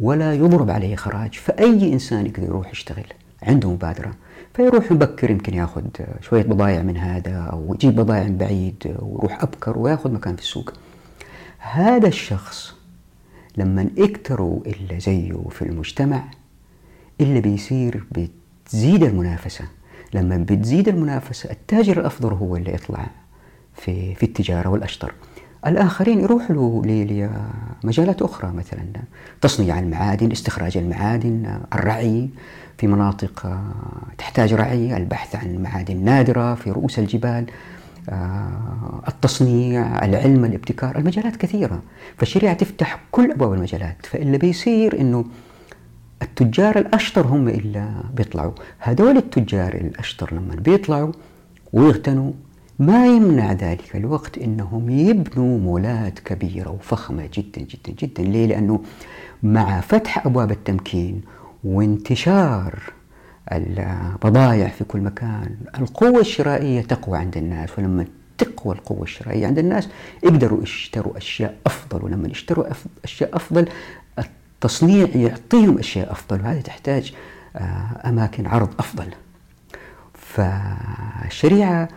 [0.00, 3.06] ولا يضرب عليه خراج فأي إنسان يقدر يروح يشتغل
[3.42, 4.14] عنده مبادرة.
[4.54, 5.82] فيروح مبكر يمكن ياخذ
[6.20, 10.72] شوية بضايع من هذا أو يجيب بضايع من بعيد ويروح أبكر وياخذ مكان في السوق.
[11.58, 12.74] هذا الشخص
[13.56, 16.24] لما اكتروا اللي زيه في المجتمع
[17.20, 19.64] اللي بيصير بتزيد المنافسة.
[20.14, 23.06] لما بتزيد المنافسة التاجر الأفضل هو اللي يطلع
[23.74, 25.14] في في التجارة والأشطر.
[25.66, 26.82] الآخرين يروحوا
[27.84, 28.86] لمجالات أخرى مثلا
[29.40, 32.28] تصنيع المعادن استخراج المعادن الرعي.
[32.80, 33.60] في مناطق آه،
[34.18, 37.46] تحتاج رعي البحث عن معادن نادرة في رؤوس الجبال
[38.08, 41.82] آه، التصنيع العلم الابتكار المجالات كثيرة.
[42.16, 45.24] فالشريعة تفتح كل أبواب المجالات فاللي بيصير أنه
[46.22, 48.52] التجار الأشطر هم إلا بيطلعوا.
[48.78, 51.12] هذول التجار الأشطر لما بيطلعوا
[51.72, 52.32] ويغتنوا
[52.78, 58.80] ما يمنع ذلك الوقت إنهم يبنوا مولات كبيرة وفخمة جدا جدا جدا، ليه؟ لأنه
[59.42, 61.20] مع فتح أبواب التمكين
[61.64, 62.92] وانتشار
[63.52, 68.06] البضائع في كل مكان، القوة الشرائية تقوى عند الناس، ولما
[68.38, 69.88] تقوى القوة الشرائية عند الناس
[70.22, 72.64] يقدروا يشتروا أشياء أفضل، ولما يشتروا
[73.04, 73.68] أشياء أفضل
[74.18, 77.14] التصنيع يعطيهم أشياء أفضل، وهذه تحتاج
[77.56, 79.14] آه، أماكن عرض أفضل.
[80.14, 81.88] فالشريعة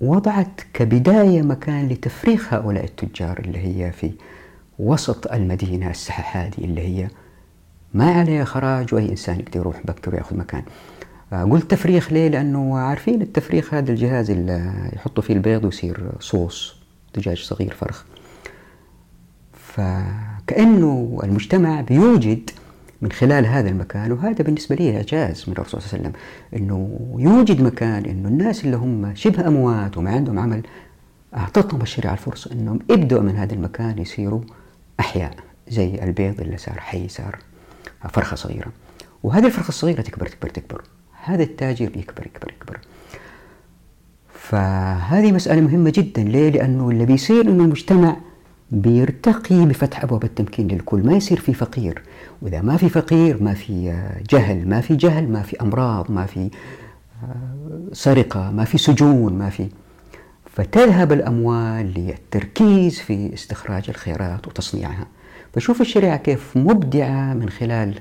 [0.00, 4.12] وضعت كبداية مكان لتفريغ هؤلاء التجار اللي هي في
[4.78, 5.92] وسط المدينة
[6.32, 7.08] هذه اللي هي
[7.94, 10.62] ما عليها خراج وأي إنسان يقدر يروح بكر ويأخذ مكان
[11.32, 16.76] آه، قلت تفريخ ليه؟ لأنه عارفين التفريخ هذا الجهاز اللي يحطوا فيه البيض ويصير صوص
[17.14, 18.04] دجاج صغير فرخ
[19.52, 22.50] فكأنه المجتمع بيوجد
[23.02, 26.22] من خلال هذا المكان وهذا بالنسبة لي إعجاز من الرسول صلى الله عليه وسلم
[26.56, 30.62] أنه يوجد مكان أنه الناس اللي هم شبه أموات وما عندهم عمل
[31.36, 34.40] أعطتهم الشريعة الفرصة أنهم يبدأوا من هذا المكان يصيروا
[35.00, 35.34] أحياء
[35.68, 37.38] زي البيض اللي صار حي صار
[38.06, 38.72] فرخة صغيرة.
[39.22, 40.82] وهذه الفرخة الصغيرة تكبر تكبر تكبر.
[41.24, 42.78] هذا التاجر يكبر يكبر يكبر.
[44.34, 46.22] فهذه مسألة مهمة جدا.
[46.22, 48.16] ليه؟ لأنه اللي بيصير أنه المجتمع
[48.70, 51.06] بيرتقي بفتح أبواب التمكين للكل.
[51.06, 52.02] ما يصير في فقير.
[52.42, 56.50] وإذا ما في فقير ما في جهل ما في جهل ما في أمراض ما في
[57.22, 59.68] آه، سرقة ما في سجون ما في.
[60.54, 65.06] فتذهب الأموال للتركيز في استخراج الخيرات وتصنيعها.
[65.54, 68.00] فشوف الشريعة كيف مبدعة من خلال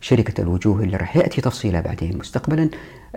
[0.00, 2.68] شركة الوجوه اللي راح يأتي تفصيلها بعدين مستقبلا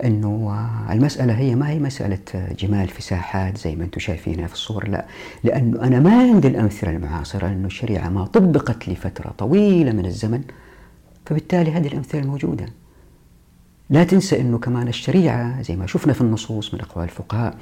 [0.04, 2.18] أنه المسألة هي ما هي مسألة
[2.58, 5.04] جمال في ساحات زي ما أنتم شايفينها في الصور لا.
[5.44, 10.42] لأنه أنا ما عندي الأمثلة المعاصرة أنه الشريعة ما طبقت لفترة طويلة من الزمن
[11.26, 12.66] فبالتالي هذه الأمثلة الموجودة
[13.90, 17.56] لا تنسى أنه كمان الشريعة زي ما شفنا في النصوص من أقوال الفقهاء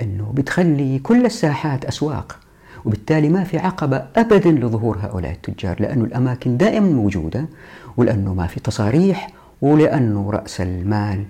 [0.00, 2.38] أنه بتخلي كل الساحات أسواق.
[2.84, 7.46] وبالتالي ما في عقبة أبدا لظهور هؤلاء التجار لأنه الأماكن دائما موجودة
[7.96, 9.30] ولأنه ما في تصاريح
[9.62, 11.24] ولأنه رأس المال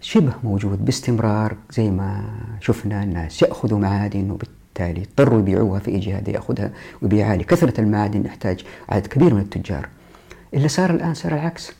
[0.00, 2.24] شبه موجود باستمرار زي ما
[2.60, 6.70] شفنا الناس يأخذوا معادن وبالتالي اضطروا يبيعوها في يجي هذا يأخذها
[7.02, 9.88] ويبيعها لكثرة المعادن يحتاج عدد كبير من التجار
[10.54, 11.72] اللي صار الآن صار العكس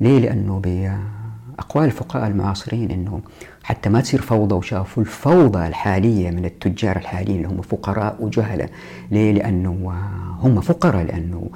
[0.00, 3.20] ليه؟ لأنه بأقوال الفقهاء المعاصرين أنه
[3.62, 8.68] حتى ما تصير فوضى وشافوا الفوضى الحالية من التجار الحاليين اللي هم فقراء وجهلة.
[9.10, 9.92] ليه؟ لأنه
[10.40, 11.50] هم فقراء لأنه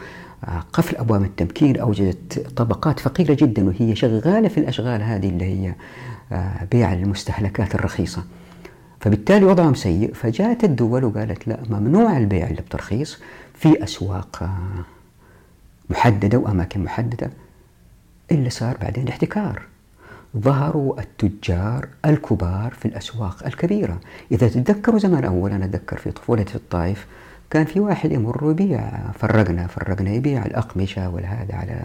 [0.72, 5.74] قفل أبواب التمكين أوجدت طبقات فقيرة جدا وهي شغالة في الأشغال هذه اللي هي
[6.72, 8.24] بيع المستهلكات الرخيصة.
[9.00, 13.18] فبالتالي وضعهم سيء فجاءت الدول وقالت لا ممنوع البيع اللي بترخيص
[13.54, 14.50] في أسواق
[15.90, 17.30] محددة وأماكن محددة
[18.30, 19.62] اللي صار بعدين احتكار.
[20.36, 24.00] ظهروا التجار الكبار في الأسواق الكبيرة.
[24.32, 27.06] إذا تتذكروا زمان أول أنا أتذكر في طفولتي في الطائف
[27.50, 31.84] كان في واحد يمر ويبيع فرقنا فرقنا يبيع الأقمشة والهذا على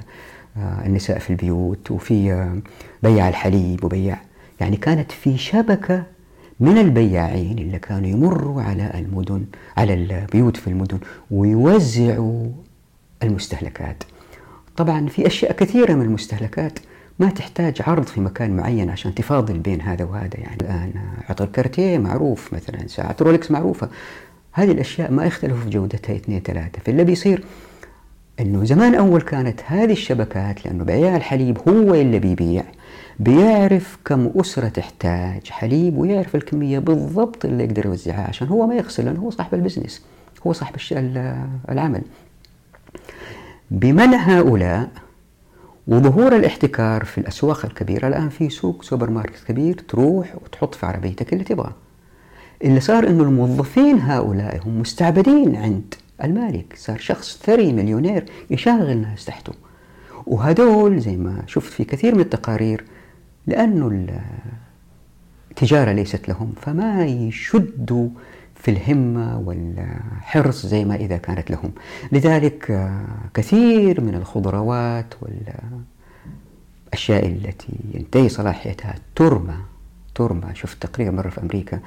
[0.57, 2.57] آه، النساء في البيوت وفي آه،
[3.03, 4.17] بيع الحليب وبيع
[4.61, 6.03] يعني كانت في شبكة
[6.59, 9.45] من البياعين اللي كانوا يمروا على المدن
[9.77, 10.99] على البيوت في المدن
[11.31, 12.47] ويوزعوا
[13.23, 14.03] المستهلكات.
[14.77, 16.79] طبعا في أشياء كثيرة من المستهلكات
[17.22, 20.39] ما تحتاج عرض في مكان معين عشان تفاضل بين هذا وهذا.
[20.39, 20.93] يعني الآن
[21.30, 23.89] عطر كارتيه معروف مثلا ساعة رولكس معروفة.
[24.51, 26.80] هذه الأشياء ما يختلفوا في جودتها اثنين ثلاثة.
[26.86, 27.43] فاللي بيصير
[28.39, 32.63] أنه زمان أول كانت هذه الشبكات لأنه بياع الحليب هو اللي بيبيع
[33.19, 39.03] بيعرف كم أسرة تحتاج حليب ويعرف الكمية بالضبط اللي يقدر يوزعها عشان هو ما يخسر
[39.03, 40.01] لأنه هو صاحب ال business
[40.47, 40.76] هو صاحب
[41.69, 42.01] العمل.
[43.72, 44.89] بمنع هؤلاء
[45.91, 51.33] وظهور الاحتكار في الأسواق الكبيرة الآن في سوق سوبر ماركت كبير تروح وتحط في عربيتك
[51.33, 51.73] اللي تبغاه
[52.63, 56.73] اللي صار إنه الموظفين هؤلاء هم مستعبدين عند المالك.
[56.77, 59.53] صار شخص ثري مليونير يشغل ناس تحته.
[60.25, 62.83] وهدول زي ما شفت في كثير من التقارير
[63.47, 64.07] لأنه
[65.51, 68.09] التجارة ليست لهم فما يشدوا
[68.62, 71.72] في الهمة والحرص زي ما إذا كانت لهم.
[72.12, 79.55] لذلك آه، كثير من الخضروات والأشياء التي ينتهي صلاحيتها ترمى
[80.16, 80.43] ترمى.
[80.53, 81.80] شفت تقرير مرة في أمريكا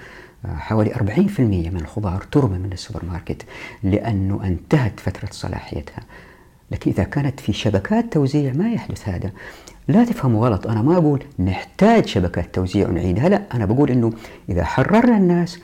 [0.47, 3.43] حوالي 40% من الخضار ترمى من السوبر ماركت
[3.83, 6.01] لأنه انتهت فترة صلاحيتها.
[6.70, 9.31] لكن إذا كانت في شبكات توزيع ما يحدث هذا.
[9.89, 10.66] لا تفهموا غلط.
[10.66, 13.43] أنا ما أقول نحتاج شبكات توزيع ونعيدها لا.
[13.55, 14.12] أنا بقول أنه
[14.49, 15.59] إذا حررنا الناس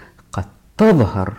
[0.81, 1.33] تظهر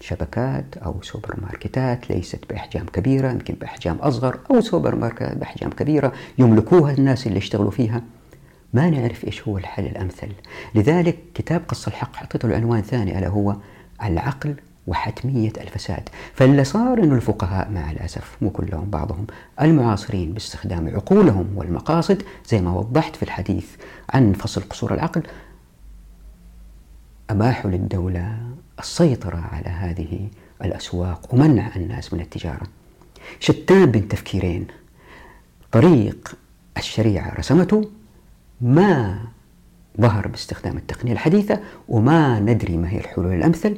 [0.00, 6.12] شبكات أو سوبر ماركتات ليست بأحجام كبيرة يمكن بأحجام أصغر أو سوبر ماركت بأحجام كبيرة
[6.38, 8.02] يملكوها الناس اللي يشتغلوا فيها.
[8.74, 10.28] ما نعرف إيش هو الحل الأمثل.
[10.74, 13.56] لذلك كتاب قص الحق حطيته له عنوان ثاني ألا هو
[14.02, 14.54] العقل
[14.86, 16.08] وحتمية الفساد.
[16.34, 19.26] فاللي صار أنه الفقهاء مع الأسف مو كلهم بعضهم
[19.60, 23.66] المعاصرين باستخدام عقولهم والمقاصد زي ما وضحت في الحديث
[24.10, 25.22] عن فصل قصور العقل
[27.32, 28.38] أباحوا للدولة
[28.78, 30.28] السيطرة على هذه
[30.64, 32.66] الأسواق ومنع الناس من التجارة.
[33.40, 34.66] شتان بين تفكيرين.
[35.72, 36.36] طريق
[36.76, 37.88] الشريعة رسمته
[38.60, 39.18] ما
[40.00, 43.76] ظهر باستخدام التقنية الحديثة وما ندري ما هي الحلول الأمثل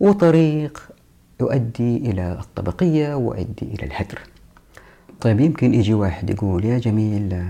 [0.00, 0.88] وطريق
[1.40, 4.18] يؤدي إلى الطبقية ويؤدي إلى الهدر.
[5.20, 7.44] طيب يمكن يجي واحد يقول يا جميل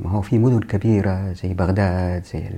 [0.00, 2.50] ما هو في مدن كبيرة زي بغداد زي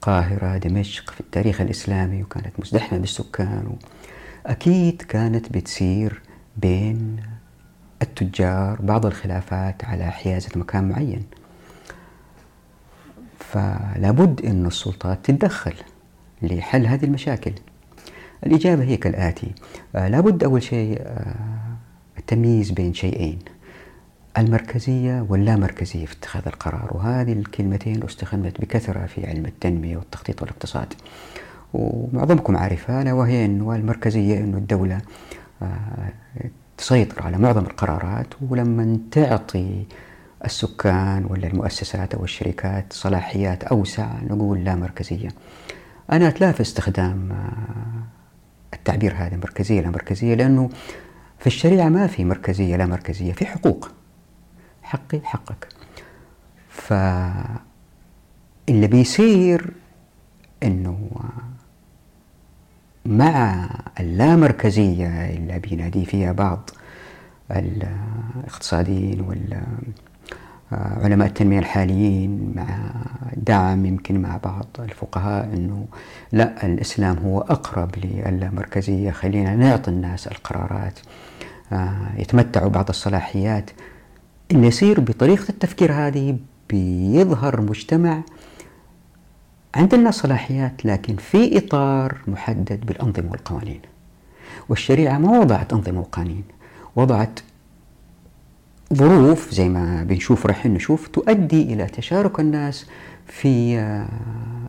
[0.00, 3.76] القاهرة دمشق في التاريخ الإسلامي وكانت مزدحمة بالسكان
[4.46, 6.22] أكيد كانت بتصير
[6.56, 7.16] بين
[8.02, 11.22] التجار بعض الخلافات على حيازة مكان معين.
[13.38, 15.74] فلا بد أن السلطات تتدخل
[16.42, 17.52] لحل هذه المشاكل.
[18.46, 19.52] الإجابة هي كالآتي.
[19.96, 21.34] آه، لا بد أول شيء آه،
[22.18, 23.38] التمييز بين شيئين.
[24.38, 26.90] المركزية واللامركزية في اتخاذ القرار.
[26.90, 30.94] وهذه الكلمتين استخدمت بكثرة في علم التنمية والتخطيط والاقتصاد.
[31.74, 35.00] ومعظمكم عارفها وهي أنه المركزية أنه الدولة
[35.62, 36.12] آه،
[36.78, 38.26] تسيطر على معظم القرارات.
[38.50, 39.84] ولما تعطي
[40.44, 45.28] السكان ولا المؤسسات أو الشركات صلاحيات أوسع نقول لا مركزية.
[46.12, 50.70] أنا أتلافى استخدام آه، التعبير هذا مركزية لا مركزية لأنه
[51.38, 53.99] في الشريعة ما في مركزية لا مركزية في حقوق.
[54.90, 55.68] حقي حقك.
[56.68, 57.56] فاللي
[58.68, 59.72] بيصير
[60.62, 61.10] إنه
[63.06, 63.68] مع
[64.00, 66.70] اللامركزية اللي بينادي فيها بعض
[67.50, 69.20] الاقتصاديين
[70.72, 72.66] والعلماء التنمية الحاليين مع
[73.36, 75.86] دعم يمكن مع بعض الفقهاء إنه
[76.32, 79.10] لا الإسلام هو أقرب للامركزية.
[79.10, 80.98] خلينا نعطي الناس القرارات
[81.72, 83.70] آه، يتمتعوا بعض الصلاحيات
[84.52, 86.36] يصير بطريقة التفكير هذه
[86.70, 88.22] بيظهر مجتمع
[89.74, 93.80] عندنا صلاحيات لكن في إطار محدد بالأنظمة والقوانين.
[94.68, 96.44] والشريعة ما وضعت أنظمة وقوانين
[96.96, 97.40] وضعت
[98.94, 102.86] ظروف زي ما بنشوف راح نشوف تؤدي إلى تشارك الناس
[103.26, 104.08] في آه،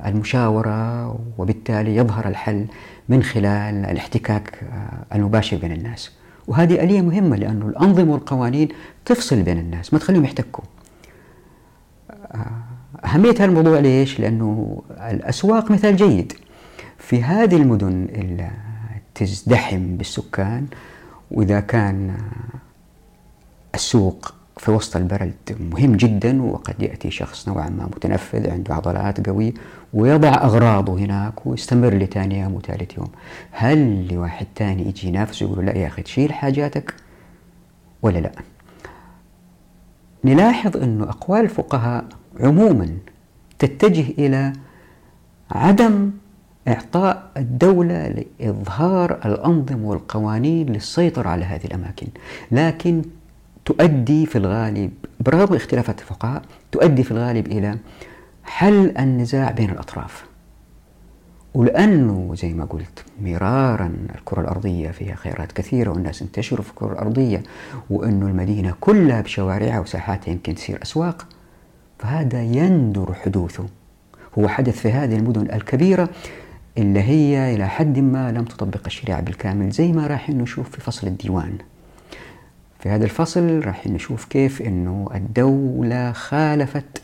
[0.05, 1.07] المشاورة
[1.37, 2.65] وبالتالي يظهر الحل
[3.09, 6.11] من خلال الاحتكاك آه، المباشر بين الناس.
[6.47, 8.69] وهذه آلية مهمة لأنه الأنظمة والقوانين
[9.05, 10.63] تفصل بين الناس ما تخليهم يحتكوا
[12.11, 12.51] آه،
[13.05, 16.33] أهمية هذا الموضوع ليش؟ لأنه الأسواق مثال جيد
[16.97, 18.51] في هذه المدن اللي
[19.15, 20.67] تزدحم بالسكان
[21.31, 22.17] وإذا كان
[23.75, 29.53] السوق في وسط البلد مهم جدا وقد يأتي شخص نوعا ما متنفذ عنده عضلات قوية
[29.93, 33.07] ويضع أغراضه هناك ويستمر لثاني يوم وثالث يوم.
[33.51, 36.93] هل لواحد ثاني يجي ينافسه يقول لا يا أخي تشيل حاجاتك
[38.01, 38.31] ولا لا؟
[40.23, 42.05] نلاحظ أنه أقوال الفقهاء
[42.39, 42.97] عموما
[43.59, 44.53] تتجه إلى
[45.51, 46.11] عدم
[46.67, 48.07] إعطاء الدولة
[48.41, 52.07] لإظهار الأنظمة والقوانين للسيطرة على هذه الأماكن.
[52.51, 53.01] لكن
[53.65, 56.41] تؤدي في الغالب برغم اختلافات الفقهاء
[56.71, 57.77] تؤدي في الغالب إلى
[58.43, 60.25] حل النزاع بين الأطراف.
[61.53, 67.43] ولأنه زي ما قلت مرارا الكرة الأرضية فيها خيارات كثيرة والناس انتشروا في الكرة الأرضية
[67.89, 71.27] وأنه المدينة كلها بشوارعها وساحاتها يمكن تصير أسواق
[71.99, 73.65] فهذا يندر حدوثه.
[74.39, 76.09] هو حدث في هذه المدن الكبيرة
[76.77, 81.07] اللي هي إلى حد ما لم تطبق الشريعة بالكامل زي ما راح نشوف في فصل
[81.07, 81.57] الديوان.
[82.81, 87.01] في هذا الفصل راح نشوف كيف أنه الدولة خالفت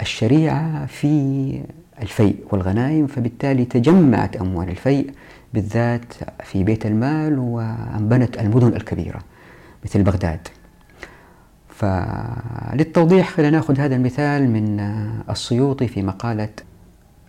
[0.00, 1.60] الشريعة في
[2.02, 5.10] الفيء والغنائم فبالتالي تجمعت أموال الفيء
[5.54, 9.20] بالذات في بيت المال وأنبنت المدن الكبيرة
[9.84, 10.48] مثل بغداد.
[11.68, 14.80] فللتوضيح خلينا نأخذ هذا المثال من
[15.30, 16.48] السيوطي في مقالة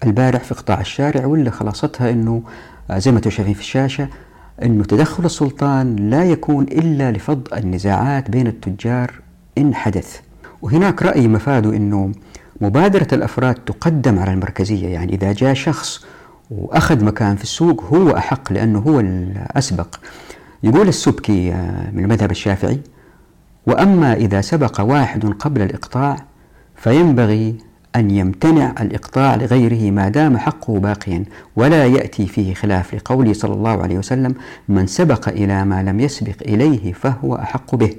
[0.05, 2.43] البارح في قطاع الشارع واللي خلاصتها إنه
[2.91, 4.07] زي ما أنتم شايفين في الشاشة
[4.63, 9.13] انه تدخل السلطان لا يكون إلا لفض النزاعات بين التجار
[9.57, 10.19] إن حدث.
[10.61, 12.11] وهناك رأي مفاده إنه
[12.61, 14.87] مبادرة الأفراد تقدم على المركزية.
[14.87, 16.05] يعني إذا جاء شخص
[16.51, 19.95] وأخذ مكان في السوق هو أحق لأنه هو الأسبق.
[20.63, 21.51] يقول السبكي
[21.93, 22.79] من المذهب الشافعي
[23.67, 26.15] وأما إذا سبق واحد قبل الإقطاع
[26.75, 27.55] فينبغي
[27.95, 31.23] أن يمتنع الإقطاع لغيره ما دام حقه باقيا
[31.55, 34.35] ولا يأتي فيه خلاف لقوله صلى الله عليه وسلم
[34.69, 37.95] من سبق إلى ما لم يسبق إليه فهو أحق به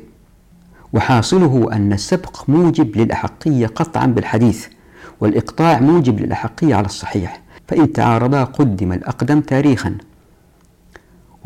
[0.93, 4.67] وحاصله أن السبق موجب للأحقية قطعا بالحديث
[5.21, 9.95] والإقطاع موجب للأحقية على الصحيح فإن تعارضا قدم الأقدم تاريخا.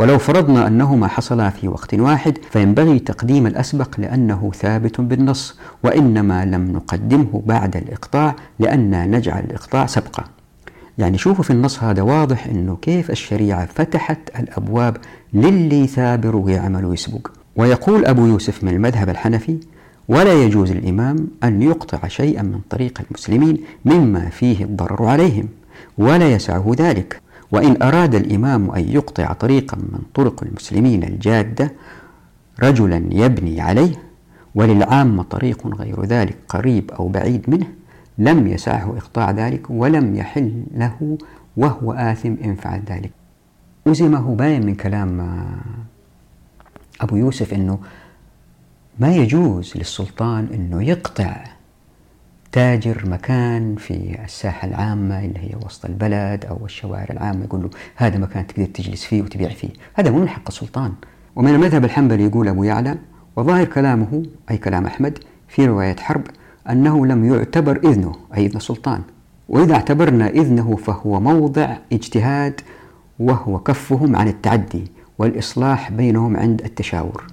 [0.01, 6.73] ولو فرضنا أنهما حصلا في وقت واحد فينبغي تقديم الأسبق لأنه ثابت بالنص وإنما لم
[6.73, 10.25] نقدمه بعد الإقطاع لأننا نجعل الإقطاع سبقا.
[10.99, 14.97] يعني شوفوا في النص هذا واضح أنه كيف الشريعة فتحت الأبواب
[15.33, 19.57] للي ثابر ويعمل ويسبق ويقول أبو يوسف من المذهب الحنفي
[20.09, 25.49] ولا يجوز للإمام أن يقطع شيئا من طريق المسلمين مما فيه الضرر عليهم
[25.99, 27.21] ولا يسعه ذلك.
[27.53, 31.73] وإن أراد الإمام أن يقطع طريقا من طرق المسلمين الجادة
[32.63, 34.03] رجلا يبني عليه
[34.55, 37.67] وللعامة طريق غير ذلك قريب أو بعيد منه
[38.19, 41.19] لم يسعه إقطاع ذلك ولم يحل له
[41.57, 43.11] وهو آثم إن فعل ذلك.
[43.89, 45.37] هو باين من كلام
[47.01, 47.79] أبو يوسف أنه
[48.99, 51.45] ما يجوز للسلطان أنه يقطع
[52.53, 58.19] تاجر مكان في الساحة العامة اللي هي وسط البلد أو الشوارع العامة يقول له هذا
[58.19, 59.69] مكان تقدر تجلس فيه وتبيع فيه.
[59.95, 60.93] هذا مو من حق السلطان.
[61.37, 62.97] ومن المذهب الحنبلي يقول أبو يعلى
[63.37, 66.23] وظاهر كلامه أي كلام أحمد في رواية حرب
[66.71, 69.03] أنه لم يعتبر إذنه أي إذن السلطان.
[69.49, 72.61] وإذا اعتبرنا إذنه فهو موضع اجتهاد
[73.19, 74.85] وهو كفهم عن التعدي
[75.19, 77.25] والإصلاح بينهم عند التشاور.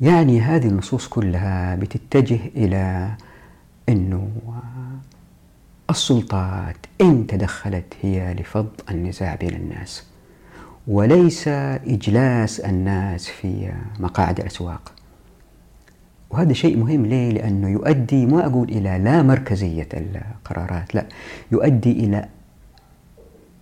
[0.00, 3.08] يعني هذه النصوص كلها بتتجه إلى
[3.88, 4.30] أنه
[5.90, 10.04] السلطات إن تدخلت هي لفض النزاع بين الناس
[10.88, 14.92] وليس إجلاس الناس في مقاعد الأسواق
[16.30, 21.06] وهذا شيء مهم ليه؟ لأنه يؤدي ما أقول إلى لا مركزية القرارات لا
[21.52, 22.28] يؤدي إلى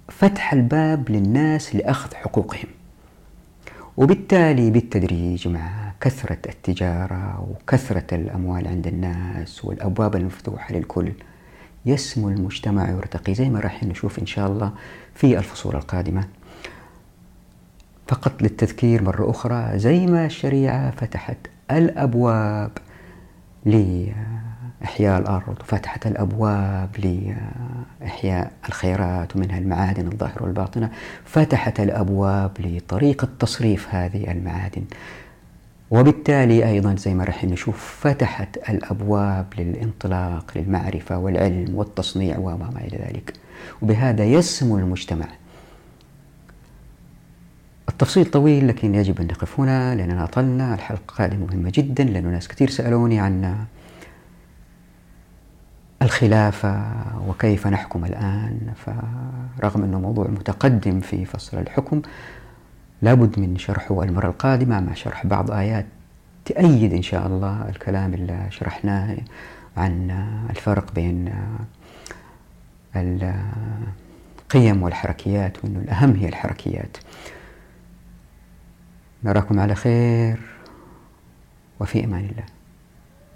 [0.08, 2.68] فتح الباب للناس لأخذ حقوقهم
[3.96, 11.12] وبالتالي بالتدريج مع كثرة التجارة وكثرة الأموال عند الناس والأبواب المفتوحة للكل.
[11.86, 14.72] يسمو المجتمع ويرتقي زي ما راح نشوف إن شاء الله
[15.14, 16.24] في الفصول القادمة.
[18.08, 21.36] فقط للتذكير مرة أخرى زي ما الشريعة فتحت
[21.70, 22.70] الأبواب
[23.64, 26.88] لإحياء الأرض وفتحت الأبواب
[28.00, 30.90] لإحياء الخيرات ومنها المعادن الظاهرة والباطنة
[31.24, 34.84] فتحت الأبواب لطريقة تصريف هذه المعادن.
[35.90, 43.32] وبالتالي أيضا زي ما راح نشوف فتحت الأبواب للانطلاق للمعرفة والعلم والتصنيع وما إلى ذلك.
[43.82, 45.26] وبهذا يسمو المجتمع.
[47.88, 50.74] التفصيل طويل لكن يجب أن نقف هنا لأننا أطلنا.
[50.74, 53.56] الحلقة القادمة مهمة جدا لأنه ناس كثير سألوني عن
[56.02, 56.82] الخلافة
[57.28, 58.72] وكيف نحكم الآن.
[58.76, 62.02] فرغم أنه موضوع متقدم في فصل الحكم
[63.02, 65.86] لابد من شرحه المرة القادمة مع شرح بعض آيات
[66.44, 69.16] تأيد إن شاء الله الكلام اللي شرحناه
[69.76, 70.10] عن
[70.50, 71.34] الفرق بين
[72.96, 76.96] القيم والحركيات وأنه الأهم هي الحركيات.
[79.24, 80.40] نراكم على خير
[81.80, 82.44] وفي أمان الله.